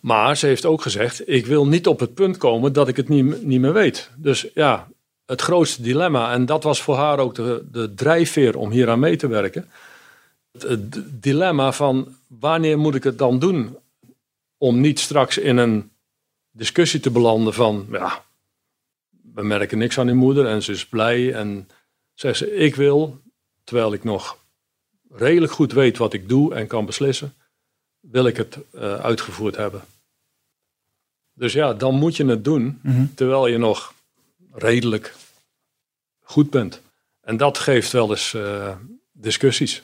Maar 0.00 0.36
ze 0.36 0.46
heeft 0.46 0.64
ook 0.64 0.82
gezegd: 0.82 1.28
Ik 1.28 1.46
wil 1.46 1.66
niet 1.66 1.86
op 1.86 2.00
het 2.00 2.14
punt 2.14 2.36
komen 2.36 2.72
dat 2.72 2.88
ik 2.88 2.96
het 2.96 3.08
niet, 3.08 3.42
meer 3.60 3.72
weet. 3.72 4.10
Dus 4.16 4.46
ja, 4.54 4.88
het 5.26 5.40
grootste 5.40 5.82
dilemma, 5.82 6.32
en 6.32 6.46
dat 6.46 6.62
was 6.62 6.82
voor 6.82 6.96
haar 6.96 7.18
ook 7.18 7.34
de, 7.34 7.64
de 7.72 7.94
drijfveer 7.94 8.56
om 8.56 8.70
hier 8.70 8.90
aan 8.90 8.98
mee 8.98 9.16
te 9.16 9.26
werken. 9.26 9.70
Het, 10.58 11.00
dilemma 11.22 11.72
van 11.72 12.16
wanneer 12.26 12.78
moet 12.78 12.94
ik 12.94 13.04
het 13.04 13.18
dan 13.18 13.38
doen 13.38 13.76
om 14.58 14.80
niet 14.80 14.98
straks 14.98 15.38
in 15.38 15.56
een 15.56 15.90
discussie 16.50 17.00
te 17.00 17.10
belanden 17.10 17.54
van 17.54 17.86
ja, 17.90 18.24
we 19.34 19.42
merken 19.42 19.78
niks 19.78 19.98
aan 19.98 20.06
die 20.06 20.14
moeder 20.14 20.46
en 20.46 20.62
ze 20.62 20.72
is 20.72 20.86
blij 20.86 21.34
en 21.34 21.68
zegt 22.14 22.38
ze 22.38 22.54
ik 22.54 22.74
wil, 22.74 23.20
terwijl 23.64 23.92
ik 23.92 24.04
nog 24.04 24.38
redelijk 25.10 25.52
goed 25.52 25.72
weet 25.72 25.98
wat 25.98 26.12
ik 26.12 26.28
doe 26.28 26.54
en 26.54 26.66
kan 26.66 26.86
beslissen, 26.86 27.34
wil 28.00 28.26
ik 28.26 28.36
het 28.36 28.58
uh, 28.74 28.94
uitgevoerd 28.94 29.56
hebben. 29.56 29.80
Dus 31.34 31.52
ja, 31.52 31.74
dan 31.74 31.94
moet 31.94 32.16
je 32.16 32.24
het 32.26 32.44
doen 32.44 32.78
Mhm. 32.82 33.04
terwijl 33.14 33.46
je 33.46 33.58
nog 33.58 33.92
redelijk 34.52 35.14
goed 36.22 36.50
bent. 36.50 36.80
En 37.20 37.36
dat 37.36 37.58
geeft 37.58 37.92
wel 37.92 38.10
eens 38.10 38.32
uh, 38.34 38.70
discussies. 39.12 39.82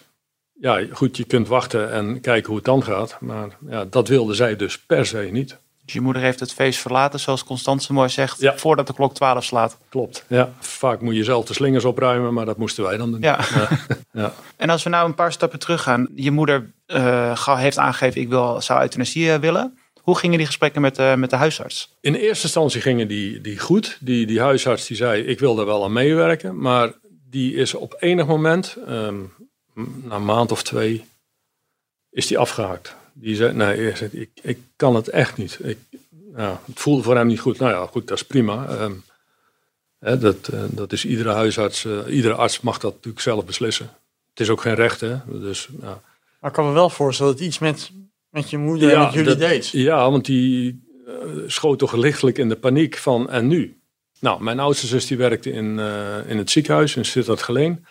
Ja, 0.60 0.86
goed, 0.92 1.16
je 1.16 1.24
kunt 1.24 1.48
wachten 1.48 1.90
en 1.92 2.20
kijken 2.20 2.46
hoe 2.46 2.56
het 2.56 2.64
dan 2.64 2.82
gaat. 2.84 3.16
Maar 3.20 3.56
ja, 3.68 3.84
dat 3.84 4.08
wilde 4.08 4.34
zij 4.34 4.56
dus 4.56 4.78
per 4.78 5.06
se 5.06 5.18
niet. 5.32 5.56
Dus 5.84 5.94
je 5.94 6.00
moeder 6.00 6.22
heeft 6.22 6.40
het 6.40 6.52
feest 6.52 6.78
verlaten, 6.80 7.20
zoals 7.20 7.44
Constance 7.44 7.92
mooi 7.92 8.08
zegt, 8.08 8.40
Ja. 8.40 8.56
voordat 8.58 8.86
de 8.86 8.94
klok 8.94 9.14
12 9.14 9.44
slaat. 9.44 9.78
Klopt. 9.88 10.24
Ja, 10.28 10.52
vaak 10.60 11.00
moet 11.00 11.14
je 11.16 11.24
zelf 11.24 11.44
de 11.46 11.54
slingers 11.54 11.84
opruimen, 11.84 12.34
maar 12.34 12.44
dat 12.44 12.56
moesten 12.56 12.84
wij 12.84 12.96
dan 12.96 13.10
doen. 13.10 13.20
Ja. 13.20 13.40
ja. 14.12 14.32
En 14.56 14.70
als 14.70 14.82
we 14.82 14.90
nou 14.90 15.06
een 15.08 15.14
paar 15.14 15.32
stappen 15.32 15.58
teruggaan. 15.58 16.08
Je 16.14 16.30
moeder 16.30 16.72
eh, 16.86 17.58
heeft 17.58 17.78
aangegeven, 17.78 18.20
ik 18.20 18.28
wil, 18.28 18.60
zou 18.60 18.80
euthanasie 18.80 19.32
eh, 19.32 19.38
willen. 19.38 19.78
Hoe 20.00 20.18
gingen 20.18 20.36
die 20.36 20.46
gesprekken 20.46 20.80
met, 20.80 20.96
de 20.96 21.14
met 21.16 21.30
de 21.30 21.36
huisarts? 21.36 21.94
In 22.00 22.14
eerste 22.14 22.44
instantie 22.44 22.80
gingen 22.80 23.08
die, 23.08 23.40
die 23.40 23.58
goed. 23.58 23.96
Die, 24.00 24.26
die 24.26 24.40
huisarts 24.40 24.86
die 24.86 24.96
zei, 24.96 25.22
ik 25.22 25.38
wil 25.38 25.54
daar 25.54 25.66
wel 25.66 25.84
aan 25.84 25.92
meewerken. 25.92 26.58
Maar 26.58 26.92
die 27.30 27.54
is 27.54 27.74
op 27.74 27.96
enig 27.98 28.26
moment, 28.26 28.76
ehm, 28.86 29.20
na 29.74 30.14
een 30.14 30.24
maand 30.24 30.52
of 30.52 30.62
twee, 30.62 31.04
is 32.10 32.26
die 32.26 32.38
afgehaakt. 32.38 32.94
Die 33.12 33.36
zei, 33.36 33.52
nee, 33.52 33.92
ik, 34.10 34.30
ik 34.42 34.58
kan 34.76 34.94
het 34.94 35.08
echt 35.08 35.36
niet. 35.36 35.58
Ik, 35.62 35.78
ja, 36.36 36.60
het 36.66 36.80
voelde 36.80 37.02
voor 37.02 37.16
hem 37.16 37.26
niet 37.26 37.40
goed. 37.40 37.58
Nou 37.58 37.72
ja, 37.72 37.86
goed, 37.86 38.08
dat 38.08 38.16
is 38.16 38.24
prima. 38.24 38.66
Ehm, 38.66 38.92
hè, 39.98 40.18
dat, 40.18 40.50
dat 40.68 40.92
is 40.92 41.04
iedere 41.04 41.30
huisarts, 41.30 41.84
uh, 41.84 41.98
iedere 42.08 42.34
arts 42.34 42.60
mag 42.60 42.78
dat 42.78 42.92
natuurlijk 42.92 43.22
zelf 43.22 43.44
beslissen. 43.44 43.90
Het 44.30 44.40
is 44.40 44.48
ook 44.48 44.60
geen 44.60 44.74
recht, 44.74 45.00
hè. 45.00 45.16
Dus, 45.26 45.68
ja. 45.80 46.00
Maar 46.44 46.52
ik 46.52 46.58
kan 46.58 46.68
me 46.68 46.74
wel 46.74 46.90
voorstellen 46.90 47.32
dat 47.32 47.40
iets 47.40 47.58
met, 47.58 47.90
met 48.28 48.50
je 48.50 48.58
moeder 48.58 48.92
en 48.92 48.98
met 48.98 49.12
jullie 49.12 49.28
dat, 49.28 49.38
deed. 49.38 49.68
Ja, 49.68 50.10
want 50.10 50.24
die 50.24 50.84
uh, 51.06 51.14
schoot 51.46 51.78
toch 51.78 51.92
lichtelijk 51.92 52.38
in 52.38 52.48
de 52.48 52.56
paniek 52.56 52.96
van 52.96 53.30
en 53.30 53.46
nu? 53.46 53.80
Nou, 54.20 54.42
mijn 54.42 54.60
oudste 54.60 54.86
zus 54.86 55.06
die 55.06 55.16
werkte 55.16 55.50
in, 55.50 55.78
in 56.26 56.38
het 56.38 56.50
ziekenhuis 56.50 56.96
in 56.96 57.04
Sittard 57.04 57.42
Geleen. 57.42 57.86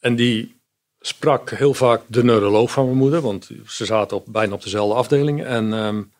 En 0.00 0.16
die 0.16 0.60
sprak 1.00 1.50
heel 1.50 1.74
vaak 1.74 2.02
de 2.06 2.24
neuroloog 2.24 2.70
van 2.70 2.84
mijn 2.84 2.96
moeder, 2.96 3.20
want 3.20 3.50
ze 3.66 3.84
zaten 3.84 4.16
op, 4.16 4.26
bijna 4.28 4.54
op 4.54 4.62
dezelfde 4.62 4.94
afdeling. 4.94 5.44
En, 5.44 5.72
um, 5.72 6.12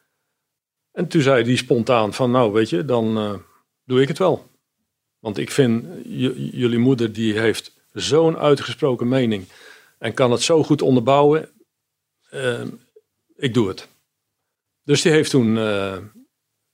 en 0.93 1.09
toen 1.09 1.23
zei 1.23 1.45
die 1.45 1.57
spontaan 1.57 2.15
van, 2.15 2.31
nou 2.31 2.53
weet 2.53 2.71
je, 2.71 2.85
dan 2.85 3.19
uh, 3.19 3.35
doe 3.85 4.03
ik 4.03 4.09
het 4.09 4.19
wel. 4.19 4.51
Want 5.19 5.39
ik 5.39 5.51
vind, 5.51 5.85
jullie 6.53 6.79
moeder 6.79 7.13
die 7.13 7.39
heeft 7.39 7.73
zo'n 7.93 8.39
uitgesproken 8.39 9.09
mening 9.09 9.47
en 9.99 10.15
kan 10.15 10.31
het 10.31 10.43
zo 10.43 10.63
goed 10.63 10.83
onderbouwen. 10.83 11.51
Uh, 12.33 12.63
ik 13.37 13.55
doe 13.55 13.69
het. 13.69 13.89
Dus 14.83 15.03
die 15.03 15.13
heeft 15.13 15.31
toen, 15.31 15.57
uh, 15.57 15.97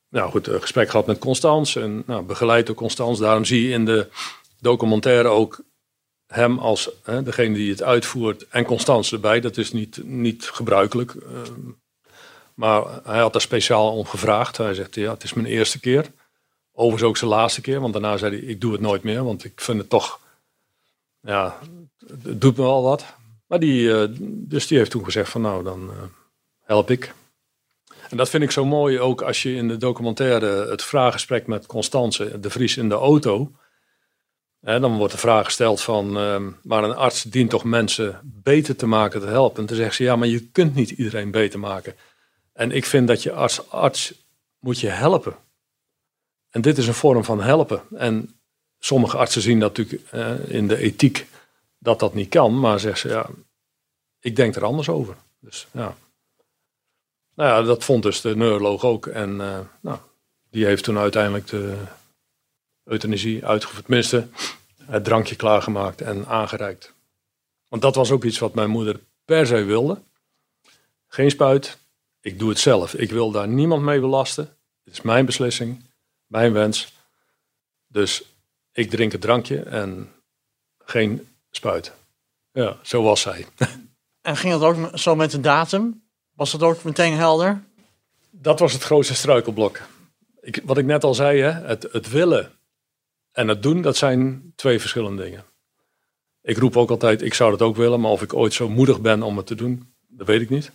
nou 0.08 0.30
goed, 0.30 0.46
een 0.46 0.60
gesprek 0.60 0.90
gehad 0.90 1.06
met 1.06 1.18
Constans 1.18 1.76
en 1.76 2.02
nou, 2.06 2.22
begeleid 2.22 2.66
door 2.66 2.74
Constans. 2.74 3.18
Daarom 3.18 3.44
zie 3.44 3.62
je 3.62 3.72
in 3.72 3.84
de 3.84 4.08
documentaire 4.60 5.28
ook 5.28 5.62
hem 6.26 6.58
als 6.58 6.90
hè, 7.02 7.22
degene 7.22 7.54
die 7.54 7.70
het 7.70 7.82
uitvoert 7.82 8.48
en 8.48 8.64
Constance 8.64 9.14
erbij. 9.14 9.40
Dat 9.40 9.56
is 9.56 9.72
niet, 9.72 10.04
niet 10.04 10.44
gebruikelijk. 10.44 11.14
Uh, 11.14 11.38
maar 12.54 13.00
hij 13.04 13.20
had 13.20 13.32
daar 13.32 13.42
speciaal 13.42 13.96
om 13.96 14.06
gevraagd. 14.06 14.56
Hij 14.56 14.74
zegt, 14.74 14.94
ja, 14.94 15.12
het 15.12 15.22
is 15.22 15.32
mijn 15.32 15.46
eerste 15.46 15.80
keer. 15.80 16.12
Overigens 16.72 17.08
ook 17.08 17.16
zijn 17.16 17.30
laatste 17.30 17.60
keer, 17.60 17.80
want 17.80 17.92
daarna 17.92 18.16
zei 18.16 18.36
hij, 18.36 18.46
ik 18.46 18.60
doe 18.60 18.72
het 18.72 18.80
nooit 18.80 19.02
meer. 19.02 19.24
Want 19.24 19.44
ik 19.44 19.60
vind 19.60 19.78
het 19.78 19.88
toch, 19.88 20.20
ja, 21.20 21.58
het 22.08 22.40
doet 22.40 22.56
me 22.56 22.62
wel 22.62 22.82
wat. 22.82 23.04
Maar 23.46 23.60
die, 23.60 23.82
uh, 23.82 24.04
dus 24.22 24.66
die 24.66 24.78
heeft 24.78 24.90
toen 24.90 25.04
gezegd 25.04 25.30
van, 25.30 25.40
nou, 25.40 25.64
dan 25.64 25.90
uh, 25.90 25.96
help 26.60 26.90
ik. 26.90 27.14
En 28.08 28.16
dat 28.16 28.28
vind 28.28 28.42
ik 28.42 28.50
zo 28.50 28.64
mooi, 28.64 29.00
ook 29.00 29.22
als 29.22 29.42
je 29.42 29.54
in 29.54 29.68
de 29.68 29.76
documentaire 29.76 30.70
het 30.70 30.82
vraaggesprek 30.82 31.46
met 31.46 31.66
Constance 31.66 32.40
de 32.40 32.50
Vries 32.50 32.76
in 32.76 32.88
de 32.88 32.94
auto 32.94 33.52
He, 34.60 34.80
dan 34.80 34.96
wordt 34.96 35.12
de 35.12 35.18
vraag 35.18 35.44
gesteld 35.44 35.80
van, 35.80 36.18
uh, 36.18 36.46
maar 36.62 36.84
een 36.84 36.94
arts 36.94 37.22
dient 37.22 37.50
toch 37.50 37.64
mensen 37.64 38.20
beter 38.24 38.76
te 38.76 38.86
maken, 38.86 39.20
te 39.20 39.26
helpen. 39.26 39.60
En 39.60 39.66
dan 39.66 39.76
zegt 39.76 39.94
ze, 39.94 40.02
ja, 40.02 40.16
maar 40.16 40.28
je 40.28 40.50
kunt 40.50 40.74
niet 40.74 40.90
iedereen 40.90 41.30
beter 41.30 41.58
maken. 41.58 41.94
En 42.52 42.70
ik 42.70 42.84
vind 42.84 43.08
dat 43.08 43.22
je 43.22 43.32
als 43.32 43.70
arts 43.70 44.14
moet 44.58 44.80
je 44.80 44.88
helpen. 44.88 45.34
En 46.50 46.60
dit 46.60 46.78
is 46.78 46.86
een 46.86 46.94
vorm 46.94 47.24
van 47.24 47.42
helpen. 47.42 47.82
En 47.96 48.40
sommige 48.78 49.16
artsen 49.16 49.42
zien 49.42 49.60
dat 49.60 49.76
natuurlijk 49.76 50.12
uh, 50.14 50.54
in 50.54 50.68
de 50.68 50.76
ethiek 50.76 51.26
dat 51.80 51.98
dat 51.98 52.14
niet 52.14 52.28
kan. 52.28 52.60
Maar 52.60 52.80
zeggen 52.80 53.00
ze, 53.00 53.08
ja, 53.08 53.28
ik 54.20 54.36
denk 54.36 54.54
er 54.54 54.64
anders 54.64 54.88
over. 54.88 55.16
Dus 55.40 55.66
ja. 55.72 55.96
Nou 57.34 57.50
ja, 57.50 57.62
dat 57.62 57.84
vond 57.84 58.02
dus 58.02 58.20
de 58.20 58.36
neuroloog 58.36 58.84
ook. 58.84 59.06
En 59.06 59.30
uh, 59.30 59.58
nou, 59.80 59.98
die 60.50 60.64
heeft 60.64 60.84
toen 60.84 60.98
uiteindelijk 60.98 61.46
de 61.46 61.76
euthanasie 62.84 63.46
uitgevoerd. 63.46 63.84
Tenminste, 63.84 64.28
het 64.84 65.04
drankje 65.04 65.36
klaargemaakt 65.36 66.00
en 66.00 66.26
aangereikt. 66.26 66.94
Want 67.68 67.82
dat 67.82 67.94
was 67.94 68.10
ook 68.10 68.24
iets 68.24 68.38
wat 68.38 68.54
mijn 68.54 68.70
moeder 68.70 69.00
per 69.24 69.46
se 69.46 69.64
wilde. 69.64 70.02
Geen 71.06 71.30
spuit, 71.30 71.78
ik 72.20 72.38
doe 72.38 72.48
het 72.48 72.58
zelf. 72.58 72.94
Ik 72.94 73.10
wil 73.10 73.30
daar 73.30 73.48
niemand 73.48 73.82
mee 73.82 74.00
belasten. 74.00 74.56
Het 74.84 74.92
is 74.92 75.00
mijn 75.00 75.26
beslissing, 75.26 75.84
mijn 76.26 76.52
wens. 76.52 76.92
Dus 77.86 78.22
ik 78.72 78.90
drink 78.90 79.12
het 79.12 79.20
drankje 79.20 79.60
en 79.60 80.12
geen 80.78 81.29
spuit. 81.50 81.92
Ja, 82.52 82.78
zo 82.82 83.02
was 83.02 83.20
zij. 83.20 83.46
En 84.20 84.36
ging 84.36 84.52
het 84.52 84.62
ook 84.62 84.98
zo 84.98 85.16
met 85.16 85.30
de 85.30 85.40
datum? 85.40 86.02
Was 86.34 86.50
dat 86.50 86.62
ook 86.62 86.82
meteen 86.82 87.14
helder? 87.14 87.62
Dat 88.30 88.58
was 88.58 88.72
het 88.72 88.82
grootste 88.82 89.14
struikelblok. 89.14 89.80
Ik, 90.40 90.60
wat 90.64 90.78
ik 90.78 90.84
net 90.84 91.04
al 91.04 91.14
zei, 91.14 91.40
hè, 91.40 91.50
het, 91.50 91.88
het 91.92 92.10
willen 92.10 92.52
en 93.32 93.48
het 93.48 93.62
doen, 93.62 93.82
dat 93.82 93.96
zijn 93.96 94.52
twee 94.56 94.80
verschillende 94.80 95.22
dingen. 95.22 95.44
Ik 96.42 96.58
roep 96.58 96.76
ook 96.76 96.90
altijd, 96.90 97.22
ik 97.22 97.34
zou 97.34 97.50
dat 97.50 97.62
ook 97.62 97.76
willen, 97.76 98.00
maar 98.00 98.10
of 98.10 98.22
ik 98.22 98.34
ooit 98.34 98.52
zo 98.52 98.68
moedig 98.68 99.00
ben 99.00 99.22
om 99.22 99.36
het 99.36 99.46
te 99.46 99.54
doen, 99.54 99.94
dat 100.08 100.26
weet 100.26 100.40
ik 100.40 100.50
niet. 100.50 100.72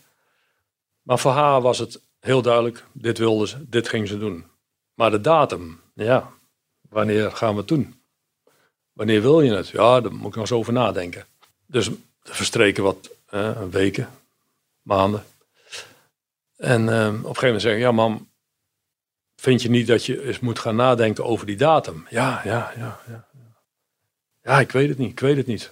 Maar 1.02 1.20
voor 1.20 1.32
haar 1.32 1.62
was 1.62 1.78
het 1.78 2.02
heel 2.20 2.42
duidelijk, 2.42 2.86
dit 2.92 3.18
wilde 3.18 3.48
ze, 3.48 3.70
dit 3.70 3.90
ging 3.90 4.08
ze 4.08 4.18
doen. 4.18 4.46
Maar 4.94 5.12
de 5.12 5.22
datum, 5.22 5.82
ja, 5.94 6.32
wanneer 6.90 7.32
gaan 7.32 7.52
we 7.52 7.58
het 7.60 7.68
doen? 7.68 7.96
Wanneer 8.96 9.22
wil 9.22 9.42
je 9.42 9.54
het? 9.54 9.68
Ja, 9.68 10.02
daar 10.02 10.12
moet 10.12 10.28
ik 10.28 10.36
nog 10.36 10.36
eens 10.36 10.52
over 10.52 10.74
nadenken. 10.74 11.26
Dus 11.66 11.88
er 11.88 11.96
verstreken 12.36 12.84
wat 12.84 13.10
eh, 13.26 13.62
weken, 13.70 14.10
maanden. 14.82 15.24
En 16.58 16.82
uh, 16.82 17.08
op 17.08 17.14
een 17.14 17.20
gegeven 17.22 17.44
moment 17.44 17.62
zeggen, 17.62 17.82
ja 17.82 17.92
mam, 17.92 18.28
vind 19.36 19.62
je 19.62 19.70
niet 19.70 19.88
dat 19.88 20.06
je 20.06 20.24
eens 20.24 20.40
moet 20.40 20.60
gaan 20.60 20.76
nadenken 20.76 21.26
over 21.26 21.46
die 21.46 21.56
datum? 21.56 22.08
Ja, 22.10 22.42
ja, 22.44 22.74
ja, 22.78 23.00
ja. 23.08 23.28
Ja, 24.44 24.60
ik 24.60 24.72
weet 24.72 24.90
het 24.90 24.98
niet, 24.98 25.12
ik 25.12 25.20
weet 25.20 25.38
het 25.38 25.48
niet. 25.48 25.72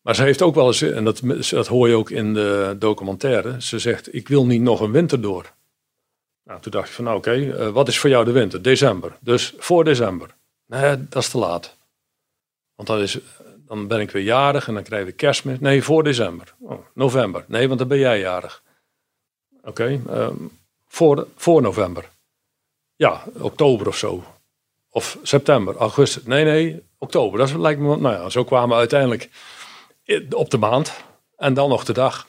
Maar 0.00 0.14
ze 0.14 0.22
heeft 0.22 0.42
ook 0.42 0.54
wel 0.54 0.66
eens, 0.66 0.82
en 0.82 1.04
dat, 1.04 1.20
dat 1.50 1.66
hoor 1.66 1.88
je 1.88 1.96
ook 1.96 2.10
in 2.10 2.34
de 2.34 2.76
documentaire, 2.78 3.62
ze 3.62 3.78
zegt, 3.78 4.14
ik 4.14 4.28
wil 4.28 4.46
niet 4.46 4.60
nog 4.60 4.80
een 4.80 4.92
winter 4.92 5.20
door. 5.20 5.52
Nou, 6.44 6.60
toen 6.60 6.72
dacht 6.72 6.88
ik 6.88 6.94
van, 6.94 7.04
nou, 7.04 7.16
oké, 7.16 7.34
uh, 7.34 7.68
wat 7.68 7.88
is 7.88 7.98
voor 7.98 8.10
jou 8.10 8.24
de 8.24 8.32
winter? 8.32 8.62
December. 8.62 9.16
Dus 9.20 9.54
voor 9.58 9.84
december. 9.84 10.34
Nee, 10.66 11.08
dat 11.08 11.22
is 11.22 11.28
te 11.28 11.38
laat. 11.38 11.76
Want 12.76 12.88
dan, 12.88 12.98
is, 12.98 13.18
dan 13.66 13.86
ben 13.86 14.00
ik 14.00 14.10
weer 14.10 14.22
jarig 14.22 14.68
en 14.68 14.74
dan 14.74 14.82
krijgen 14.82 15.08
we 15.08 15.12
kerstmis. 15.12 15.60
Nee, 15.60 15.82
voor 15.82 16.02
december. 16.02 16.54
Oh, 16.60 16.86
november. 16.94 17.44
Nee, 17.48 17.66
want 17.66 17.78
dan 17.78 17.88
ben 17.88 17.98
jij 17.98 18.18
jarig. 18.18 18.62
Oké, 19.62 20.00
um, 20.10 20.50
voor, 20.88 21.26
voor 21.36 21.62
november. 21.62 22.08
Ja, 22.96 23.24
oktober 23.38 23.86
of 23.86 23.96
zo. 23.96 24.24
Of 24.90 25.18
september, 25.22 25.76
augustus. 25.76 26.24
Nee, 26.24 26.44
nee, 26.44 26.82
oktober. 26.98 27.38
Dat 27.38 27.54
lijkt 27.54 27.80
me. 27.80 27.96
Nou 27.96 28.14
ja, 28.14 28.28
zo 28.28 28.44
kwamen 28.44 28.68
we 28.68 28.74
uiteindelijk 28.74 29.30
op 30.30 30.50
de 30.50 30.58
maand. 30.58 30.92
En 31.36 31.54
dan 31.54 31.68
nog 31.68 31.84
de 31.84 31.92
dag. 31.92 32.26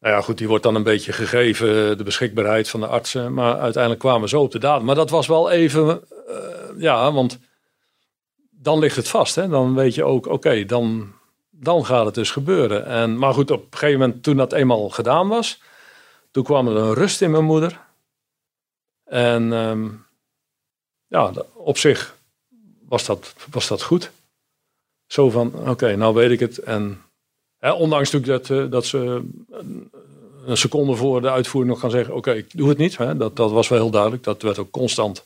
Nou 0.00 0.14
ja, 0.14 0.20
goed, 0.20 0.38
die 0.38 0.48
wordt 0.48 0.62
dan 0.62 0.74
een 0.74 0.82
beetje 0.82 1.12
gegeven, 1.12 1.98
de 1.98 2.04
beschikbaarheid 2.04 2.68
van 2.68 2.80
de 2.80 2.86
artsen. 2.86 3.34
Maar 3.34 3.58
uiteindelijk 3.58 4.02
kwamen 4.02 4.20
we 4.20 4.28
zo 4.28 4.42
op 4.42 4.52
de 4.52 4.58
datum. 4.58 4.84
Maar 4.84 4.94
dat 4.94 5.10
was 5.10 5.26
wel 5.26 5.50
even. 5.50 6.04
Uh, 6.28 6.36
ja, 6.78 7.12
want 7.12 7.38
dan 8.62 8.78
ligt 8.78 8.96
het 8.96 9.08
vast. 9.08 9.34
Hè? 9.34 9.48
Dan 9.48 9.74
weet 9.74 9.94
je 9.94 10.04
ook, 10.04 10.26
oké, 10.26 10.64
dan, 10.64 11.12
dan 11.50 11.86
gaat 11.86 12.04
het 12.04 12.14
dus 12.14 12.30
gebeuren. 12.30 12.86
En, 12.86 13.18
maar 13.18 13.34
goed, 13.34 13.50
op 13.50 13.62
een 13.62 13.78
gegeven 13.78 14.00
moment, 14.00 14.22
toen 14.22 14.36
dat 14.36 14.52
eenmaal 14.52 14.88
gedaan 14.88 15.28
was. 15.28 15.60
Toen 16.30 16.44
kwam 16.44 16.68
er 16.68 16.76
een 16.76 16.94
rust 16.94 17.22
in 17.22 17.30
mijn 17.30 17.44
moeder. 17.44 17.80
En 19.04 19.52
um, 19.52 20.06
ja, 21.06 21.32
op 21.52 21.78
zich 21.78 22.16
was 22.88 23.04
dat, 23.04 23.34
was 23.50 23.68
dat 23.68 23.82
goed. 23.82 24.10
Zo 25.06 25.30
van, 25.30 25.68
oké, 25.68 25.96
nou 25.96 26.14
weet 26.14 26.30
ik 26.30 26.40
het. 26.40 26.58
En 26.58 27.02
hè, 27.58 27.72
ondanks 27.72 28.10
natuurlijk 28.10 28.46
dat, 28.48 28.58
uh, 28.58 28.70
dat 28.70 28.86
ze 28.86 28.98
een 30.46 30.56
seconde 30.56 30.94
voor 30.94 31.20
de 31.20 31.30
uitvoering 31.30 31.72
nog 31.72 31.80
gaan 31.82 31.90
zeggen, 31.90 32.14
oké, 32.14 32.32
ik 32.32 32.56
doe 32.56 32.68
het 32.68 32.78
niet. 32.78 32.96
Hè, 32.96 33.16
dat, 33.16 33.36
dat 33.36 33.50
was 33.50 33.68
wel 33.68 33.78
heel 33.78 33.90
duidelijk. 33.90 34.22
Dat 34.22 34.42
werd 34.42 34.58
ook 34.58 34.70
constant 34.70 35.24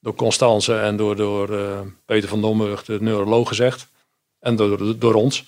door 0.00 0.14
Constance 0.14 0.80
en 0.80 0.96
door, 0.96 1.16
door 1.16 1.50
uh, 1.50 1.80
Peter 2.04 2.28
van 2.28 2.40
Domburg, 2.40 2.84
de 2.84 3.00
neuroloog, 3.00 3.48
gezegd. 3.48 3.88
En 4.38 4.56
door, 4.56 4.98
door 4.98 5.14
ons. 5.14 5.44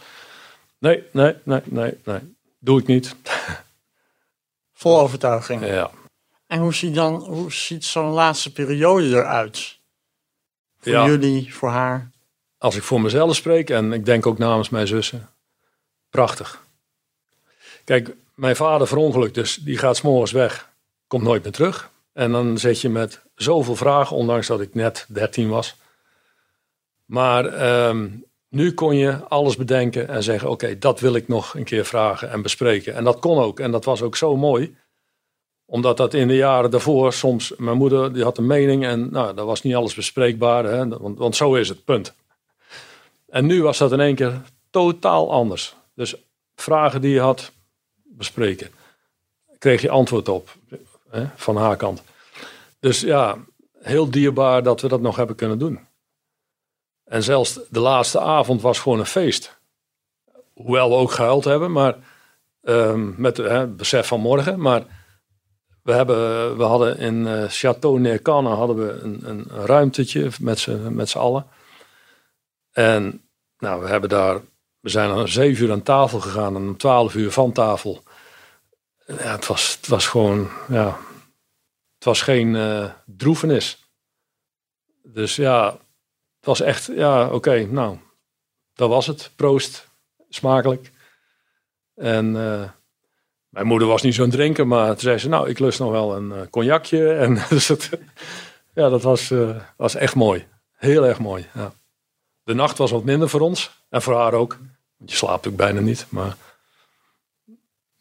Nee, 0.78 1.02
nee, 1.10 1.34
nee, 1.42 1.60
nee, 1.64 1.98
nee. 2.04 2.20
Doe 2.58 2.80
ik 2.80 2.86
niet. 2.86 3.16
Vol 4.72 5.00
overtuiging. 5.00 5.66
Ja. 5.66 5.90
En 6.46 6.58
hoe 6.58 6.74
ziet, 6.74 6.94
dan, 6.94 7.14
hoe 7.14 7.52
ziet 7.52 7.84
zo'n 7.84 8.10
laatste 8.10 8.52
periode 8.52 9.08
eruit? 9.08 9.78
Voor 10.80 10.92
ja. 10.92 11.06
jullie, 11.06 11.54
voor 11.54 11.70
haar? 11.70 12.10
Als 12.58 12.76
ik 12.76 12.82
voor 12.82 13.00
mezelf 13.00 13.36
spreek, 13.36 13.70
en 13.70 13.92
ik 13.92 14.04
denk 14.04 14.26
ook 14.26 14.38
namens 14.38 14.68
mijn 14.68 14.86
zussen, 14.86 15.30
prachtig. 16.10 16.64
Kijk, 17.84 18.14
mijn 18.34 18.56
vader 18.56 18.86
verongelukt, 18.86 19.34
dus 19.34 19.56
die 19.56 19.78
gaat 19.78 19.96
s'morgens 19.96 20.32
weg, 20.32 20.68
komt 21.06 21.22
nooit 21.22 21.42
meer 21.42 21.52
terug. 21.52 21.90
En 22.12 22.32
dan 22.32 22.58
zit 22.58 22.80
je 22.80 22.88
met 22.88 23.20
zoveel 23.34 23.76
vragen, 23.76 24.16
ondanks 24.16 24.46
dat 24.46 24.60
ik 24.60 24.74
net 24.74 25.06
13 25.08 25.48
was. 25.48 25.76
Maar 27.04 27.44
um, 27.88 28.24
nu 28.48 28.72
kon 28.74 28.96
je 28.96 29.28
alles 29.28 29.56
bedenken 29.56 30.08
en 30.08 30.22
zeggen: 30.22 30.50
Oké, 30.50 30.78
dat 30.78 31.00
wil 31.00 31.14
ik 31.14 31.28
nog 31.28 31.54
een 31.54 31.64
keer 31.64 31.84
vragen 31.84 32.30
en 32.30 32.42
bespreken. 32.42 32.94
En 32.94 33.04
dat 33.04 33.18
kon 33.18 33.38
ook. 33.38 33.60
En 33.60 33.70
dat 33.70 33.84
was 33.84 34.02
ook 34.02 34.16
zo 34.16 34.36
mooi 34.36 34.76
omdat 35.72 35.96
dat 35.96 36.14
in 36.14 36.28
de 36.28 36.36
jaren 36.36 36.70
daarvoor 36.70 37.12
soms, 37.12 37.52
mijn 37.56 37.76
moeder 37.76 38.12
die 38.12 38.22
had 38.22 38.38
een 38.38 38.46
mening 38.46 38.84
en 38.84 39.10
nou, 39.10 39.34
dat 39.34 39.46
was 39.46 39.62
niet 39.62 39.74
alles 39.74 39.94
bespreekbaar. 39.94 40.64
Hè, 40.64 40.88
want, 40.88 41.18
want 41.18 41.36
zo 41.36 41.54
is 41.54 41.68
het, 41.68 41.84
punt. 41.84 42.14
En 43.28 43.46
nu 43.46 43.62
was 43.62 43.78
dat 43.78 43.92
in 43.92 44.00
één 44.00 44.14
keer 44.14 44.42
totaal 44.70 45.32
anders. 45.32 45.74
Dus 45.94 46.14
vragen 46.54 47.00
die 47.00 47.12
je 47.12 47.20
had 47.20 47.52
bespreken, 48.02 48.70
kreeg 49.58 49.82
je 49.82 49.90
antwoord 49.90 50.28
op 50.28 50.54
van 51.34 51.56
haar 51.56 51.76
kant. 51.76 52.02
Dus 52.80 53.00
ja, 53.00 53.36
heel 53.78 54.10
dierbaar 54.10 54.62
dat 54.62 54.80
we 54.80 54.88
dat 54.88 55.00
nog 55.00 55.16
hebben 55.16 55.36
kunnen 55.36 55.58
doen. 55.58 55.80
En 57.04 57.22
zelfs 57.22 57.58
de 57.70 57.80
laatste 57.80 58.20
avond 58.20 58.62
was 58.62 58.78
gewoon 58.78 58.98
een 58.98 59.06
feest. 59.06 59.60
Hoewel 60.52 60.88
we 60.88 60.94
ook 60.94 61.10
gehuild 61.10 61.44
hebben, 61.44 61.72
maar 61.72 61.96
ehm, 62.62 63.20
met 63.20 63.36
hè, 63.36 63.58
het 63.58 63.76
besef 63.76 64.06
van 64.06 64.20
morgen. 64.20 64.60
Maar 64.60 64.84
we, 65.82 65.92
hebben, 65.92 66.56
we 66.56 66.62
hadden 66.62 66.98
in 66.98 67.26
uh, 67.26 67.44
Château 67.48 68.00
Neercanne 68.00 68.48
hadden 68.48 68.76
we 68.76 68.92
een, 68.92 69.20
een, 69.24 69.44
een 69.48 69.66
ruimtetje 69.66 70.30
met 70.40 70.58
z'n 70.58 70.94
met 70.94 71.08
z'n 71.08 71.18
allen. 71.18 71.46
En 72.72 73.22
nou, 73.58 73.82
we 73.82 73.88
hebben 73.88 74.08
daar, 74.08 74.40
we 74.80 74.88
zijn 74.88 75.12
om 75.12 75.26
zeven 75.26 75.64
uur 75.64 75.72
aan 75.72 75.82
tafel 75.82 76.20
gegaan 76.20 76.56
en 76.56 76.62
om 76.62 76.76
twaalf 76.76 77.14
uur 77.14 77.30
van 77.30 77.52
tafel. 77.52 78.02
Ja, 79.18 79.32
het, 79.32 79.46
was, 79.46 79.76
het 79.76 79.88
was 79.88 80.06
gewoon, 80.06 80.48
ja, 80.68 80.98
het 81.94 82.04
was 82.04 82.22
geen 82.22 82.54
uh, 82.54 82.90
droefenis. 83.04 83.90
Dus 85.02 85.36
ja, 85.36 85.70
het 86.36 86.46
was 86.46 86.60
echt, 86.60 86.86
ja, 86.86 87.28
oké, 87.28 87.64
nou, 87.64 87.98
dat 88.74 88.88
was 88.88 89.06
het. 89.06 89.30
Proost, 89.36 89.88
smakelijk. 90.28 90.90
En 91.94 92.34
uh, 92.34 92.68
mijn 93.48 93.66
moeder 93.66 93.88
was 93.88 94.02
niet 94.02 94.14
zo'n 94.14 94.30
drinker, 94.30 94.66
maar 94.66 94.88
toen 94.88 94.98
zei 94.98 95.18
ze, 95.18 95.28
nou, 95.28 95.48
ik 95.48 95.58
lust 95.58 95.78
nog 95.78 95.90
wel 95.90 96.16
een 96.16 96.30
uh, 96.30 96.40
cognacje. 96.50 97.12
En 97.22 97.42
dus 97.48 97.68
het, 97.68 97.90
ja, 98.74 98.88
dat 98.88 99.02
was, 99.02 99.32
was 99.76 99.94
echt 99.94 100.14
mooi. 100.14 100.46
Heel 100.72 101.06
erg 101.06 101.18
mooi, 101.18 101.46
ja. 101.54 101.72
De 102.44 102.54
nacht 102.54 102.78
was 102.78 102.90
wat 102.90 103.04
minder 103.04 103.28
voor 103.28 103.40
ons 103.40 103.84
en 103.88 104.02
voor 104.02 104.14
haar 104.14 104.32
ook. 104.34 104.58
Je 104.96 105.16
slaapt 105.16 105.48
ook 105.48 105.56
bijna 105.56 105.80
niet, 105.80 106.06
maar... 106.08 106.36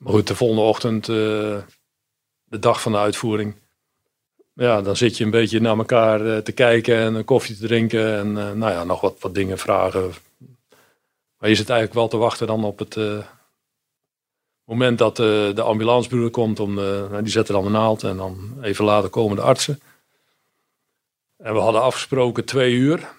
Maar 0.02 0.14
goed, 0.14 0.28
de 0.28 0.36
volgende 0.36 0.62
ochtend, 0.62 1.06
de 1.06 1.64
dag 2.60 2.82
van 2.82 2.92
de 2.92 2.98
uitvoering, 2.98 3.56
ja, 4.54 4.82
dan 4.82 4.96
zit 4.96 5.18
je 5.18 5.24
een 5.24 5.30
beetje 5.30 5.60
naar 5.60 5.78
elkaar 5.78 6.26
uh, 6.26 6.38
te 6.38 6.52
kijken 6.52 6.98
en 6.98 7.14
een 7.14 7.26
koffie 7.26 7.58
te 7.58 7.68
drinken 7.68 8.18
en 8.18 8.28
uh, 8.28 8.52
nou 8.52 8.72
ja, 8.72 8.84
nog 8.84 9.02
wat, 9.02 9.16
wat 9.20 9.34
dingen 9.34 9.58
vragen. 9.58 10.12
Maar 11.38 11.50
je 11.50 11.56
zit 11.56 11.70
eigenlijk 11.70 12.00
wel 12.00 12.08
te 12.08 12.18
wachten 12.18 12.48
dan 12.48 12.64
op 12.64 12.80
het 12.80 12.98
moment 14.64 14.98
dat 14.98 15.16
de 15.16 15.62
ambulancebroeder 15.62 16.32
komt. 16.32 16.60
Om 16.60 16.74
nou, 16.74 17.22
die 17.22 17.32
zetten 17.32 17.54
dan 17.54 17.64
de 17.64 17.70
naald 17.70 18.04
en 18.04 18.18
dan 18.18 18.58
even 18.62 18.86
later 18.86 19.10
komen 19.10 19.36
de 19.36 19.42
artsen. 19.42 19.82
En 21.38 21.54
we 21.54 21.60
hadden 21.60 21.82
afgesproken 21.82 22.46
twee 22.46 22.74
uur. 22.74 23.10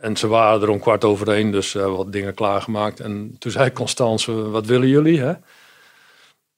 En 0.00 0.16
ze 0.16 0.26
waren 0.26 0.62
er 0.62 0.68
om 0.68 0.80
kwart 0.80 1.04
over 1.04 1.28
één, 1.28 1.50
dus 1.50 1.72
wat 1.72 2.12
dingen 2.12 2.34
klaargemaakt. 2.34 3.00
En 3.00 3.36
toen 3.38 3.52
zei 3.52 3.72
Constance, 3.72 4.50
wat 4.50 4.66
willen 4.66 4.88
jullie? 4.88 5.20
Hè? 5.20 5.34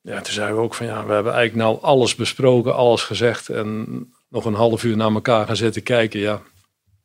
Ja, 0.00 0.20
toen 0.20 0.32
zeiden 0.32 0.56
we 0.56 0.62
ook 0.62 0.74
van 0.74 0.86
ja, 0.86 1.06
we 1.06 1.12
hebben 1.12 1.32
eigenlijk 1.32 1.68
nou 1.68 1.82
alles 1.82 2.14
besproken, 2.14 2.74
alles 2.74 3.02
gezegd 3.02 3.48
en 3.48 4.12
nog 4.28 4.44
een 4.44 4.54
half 4.54 4.84
uur 4.84 4.96
naar 4.96 5.12
elkaar 5.12 5.46
gaan 5.46 5.56
zitten 5.56 5.82
kijken. 5.82 6.20
Ja, 6.20 6.42